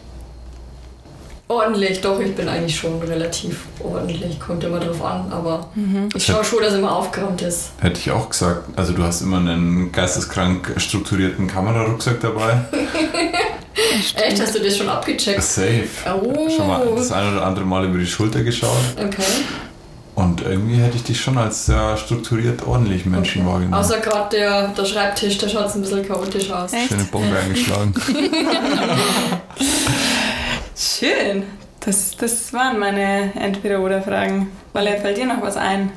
Ordentlich, 1.48 2.00
doch, 2.00 2.20
ich 2.20 2.32
bin 2.36 2.48
eigentlich 2.48 2.76
schon 2.78 3.02
relativ 3.02 3.64
ordentlich. 3.82 4.38
Kommt 4.38 4.62
immer 4.62 4.78
drauf 4.78 5.02
an, 5.04 5.32
aber 5.32 5.68
ich 6.14 6.24
schaue 6.24 6.44
schon, 6.44 6.62
dass 6.62 6.74
immer 6.74 6.94
aufgeräumt 6.94 7.42
ist. 7.42 7.72
Hätte 7.80 7.98
ich 7.98 8.10
auch 8.12 8.28
gesagt. 8.30 8.68
Also 8.76 8.92
du 8.92 9.02
hast 9.02 9.20
immer 9.22 9.38
einen 9.38 9.90
geisteskrank 9.90 10.74
strukturierten 10.76 11.48
Kamerarucksack 11.48 12.20
dabei. 12.20 12.60
Echt, 14.14 14.40
hast 14.40 14.54
du 14.54 14.60
das 14.60 14.76
schon 14.76 14.88
abgecheckt? 14.88 15.42
Safe. 15.42 15.88
Oh. 16.22 16.48
Schon 16.48 16.68
mal 16.68 16.86
das 16.94 17.10
ein 17.10 17.32
oder 17.32 17.44
andere 17.44 17.64
Mal 17.64 17.84
über 17.86 17.98
die 17.98 18.06
Schulter 18.06 18.44
geschaut. 18.44 18.70
Okay. 18.96 19.22
Und 20.20 20.42
irgendwie 20.42 20.76
hätte 20.76 20.96
ich 20.96 21.02
dich 21.02 21.18
schon 21.18 21.38
als 21.38 21.64
sehr 21.64 21.96
strukturiert 21.96 22.66
ordentlich 22.66 23.06
Menschen 23.06 23.46
wahrgenommen. 23.46 23.72
Außer 23.72 24.00
gerade 24.00 24.36
der, 24.36 24.68
der 24.68 24.84
Schreibtisch, 24.84 25.38
der 25.38 25.48
schaut 25.48 25.74
ein 25.74 25.80
bisschen 25.80 26.06
chaotisch 26.06 26.50
aus. 26.50 26.74
Echt? 26.74 26.88
Schöne 26.88 27.04
Bombe 27.04 27.38
eingeschlagen. 27.38 27.94
Schön. 30.76 31.44
Das, 31.80 32.14
das 32.18 32.52
waren 32.52 32.78
meine 32.78 33.32
Entweder-Oder-Fragen. 33.34 34.50
Weil 34.74 35.00
fällt 35.00 35.16
dir 35.16 35.26
noch 35.26 35.40
was 35.40 35.56
ein? 35.56 35.90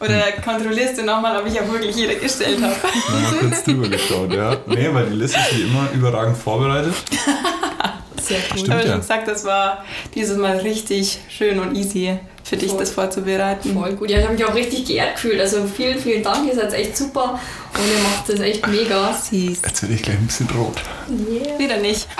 Oder 0.00 0.32
kontrollierst 0.42 0.98
du 0.98 1.04
nochmal, 1.04 1.38
ob 1.38 1.46
ich 1.46 1.60
auch 1.60 1.70
wirklich 1.70 1.94
jede 1.94 2.16
gestellt 2.16 2.62
habe? 2.62 2.74
Mal 2.74 3.38
kurz 3.40 3.62
drüber 3.62 3.88
geschaut, 3.88 4.32
ja. 4.32 4.56
Nee, 4.66 4.88
weil 4.90 5.10
die 5.10 5.16
Liste 5.16 5.38
ist 5.38 5.58
wie 5.58 5.62
immer 5.62 5.88
überragend 5.92 6.36
vorbereitet. 6.38 6.94
Sehr 8.20 8.38
gut. 8.38 8.60
Stimmt, 8.60 8.62
Ich 8.62 8.70
habe 8.70 8.82
ja. 8.82 8.88
schon 8.88 9.00
gesagt, 9.00 9.28
das 9.28 9.44
war 9.44 9.84
dieses 10.14 10.38
Mal 10.38 10.56
richtig 10.58 11.18
schön 11.28 11.60
und 11.60 11.76
easy 11.76 12.18
für 12.44 12.56
dich, 12.56 12.70
Voll. 12.70 12.80
das 12.80 12.90
vorzubereiten. 12.90 13.72
Voll 13.74 13.92
gut. 13.94 14.10
Ja, 14.10 14.18
ich 14.18 14.24
habe 14.24 14.34
mich 14.34 14.44
auch 14.44 14.54
richtig 14.54 14.84
geehrt 14.86 15.14
gefühlt. 15.14 15.40
Also 15.40 15.64
vielen, 15.64 15.98
vielen 15.98 16.22
Dank. 16.22 16.46
Ihr 16.48 16.54
seid 16.54 16.72
echt 16.74 16.96
super 16.96 17.38
und 17.74 17.80
ihr 17.80 18.02
macht 18.02 18.28
das 18.28 18.40
echt 18.40 18.66
mega. 18.66 19.12
Süß. 19.12 19.60
Jetzt 19.64 19.82
werde 19.82 19.94
ich 19.94 20.02
gleich 20.02 20.16
ein 20.16 20.26
bisschen 20.26 20.48
rot. 20.50 20.76
Yeah. 21.08 21.58
Wieder 21.58 21.76
nicht. 21.78 22.06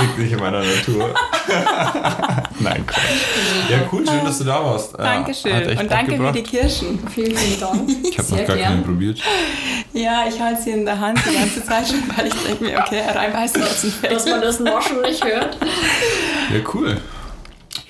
Liegt 0.00 0.18
nicht 0.18 0.32
in 0.32 0.38
meiner 0.40 0.62
Natur. 0.64 1.14
Nein, 2.58 2.86
Quatsch. 2.86 3.70
Ja, 3.70 3.78
cool, 3.92 4.06
schön, 4.06 4.24
dass 4.24 4.38
du 4.38 4.44
da 4.44 4.64
warst. 4.64 4.92
Hat 4.94 5.00
Dankeschön. 5.00 5.52
echt 5.68 5.80
Und 5.82 5.90
danke 5.90 6.12
für 6.12 6.16
gebracht. 6.18 6.34
die 6.36 6.42
Kirschen. 6.42 6.98
Vielen, 7.12 7.36
vielen 7.36 7.60
Dank. 7.60 7.90
Ich 8.04 8.18
habe 8.18 8.28
noch 8.30 8.36
gar 8.38 8.46
keine 8.46 8.58
gern. 8.60 8.84
probiert. 8.84 9.20
Ja, 9.92 10.24
ich 10.28 10.40
halte 10.40 10.62
sie 10.62 10.70
in 10.70 10.84
der 10.84 10.98
Hand 10.98 11.20
die 11.28 11.34
ganze 11.34 11.64
Zeit 11.64 11.86
schon, 11.88 12.02
weil 12.16 12.26
ich 12.28 12.34
denke 12.34 12.64
mir, 12.64 12.78
okay, 12.78 13.02
reinbeißen 13.14 13.62
jetzt 13.62 13.84
ein 13.84 13.92
Dass 14.10 14.26
man 14.26 14.40
das 14.40 14.60
Naschen 14.60 15.00
nicht 15.02 15.24
hört. 15.24 15.56
Ja, 16.52 16.60
cool. 16.74 17.00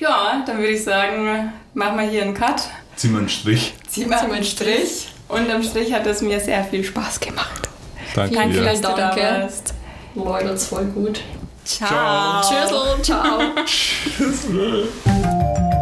Ja, 0.05 0.43
dann 0.47 0.59
würde 0.59 0.73
ich 0.73 0.85
sagen, 0.85 1.51
machen 1.73 1.99
wir 1.99 2.07
hier 2.07 2.23
einen 2.25 2.35
Cut. 2.35 2.69
Zieh 2.95 3.09
mal 3.09 3.21
einen 3.21 3.29
Strich. 3.31 3.73
Ziehen 3.89 4.11
wir 4.11 4.21
einen 4.21 4.45
Strich. 4.45 5.09
Unterm 5.29 5.63
Strich 5.63 5.95
hat 5.95 6.07
es 6.07 6.21
mir 6.21 6.39
sehr 6.41 6.63
viel 6.63 6.85
Spaß 6.85 7.21
gemacht. 7.21 7.69
Danke 8.15 8.39
vielen 8.39 8.65
dass 8.67 8.83
du 8.83 8.89
da 8.89 8.95
Danke. 8.95 9.23
warst. 9.23 9.73
Leute, 10.15 10.49
das 10.49 10.63
ist 10.63 10.69
voll 10.69 10.85
gut. 10.85 11.21
Ciao. 11.65 12.43
Ciao. 12.43 12.97
Tschüss, 12.97 13.07
ciao. 13.07 13.41
Tschüss. 13.65 14.47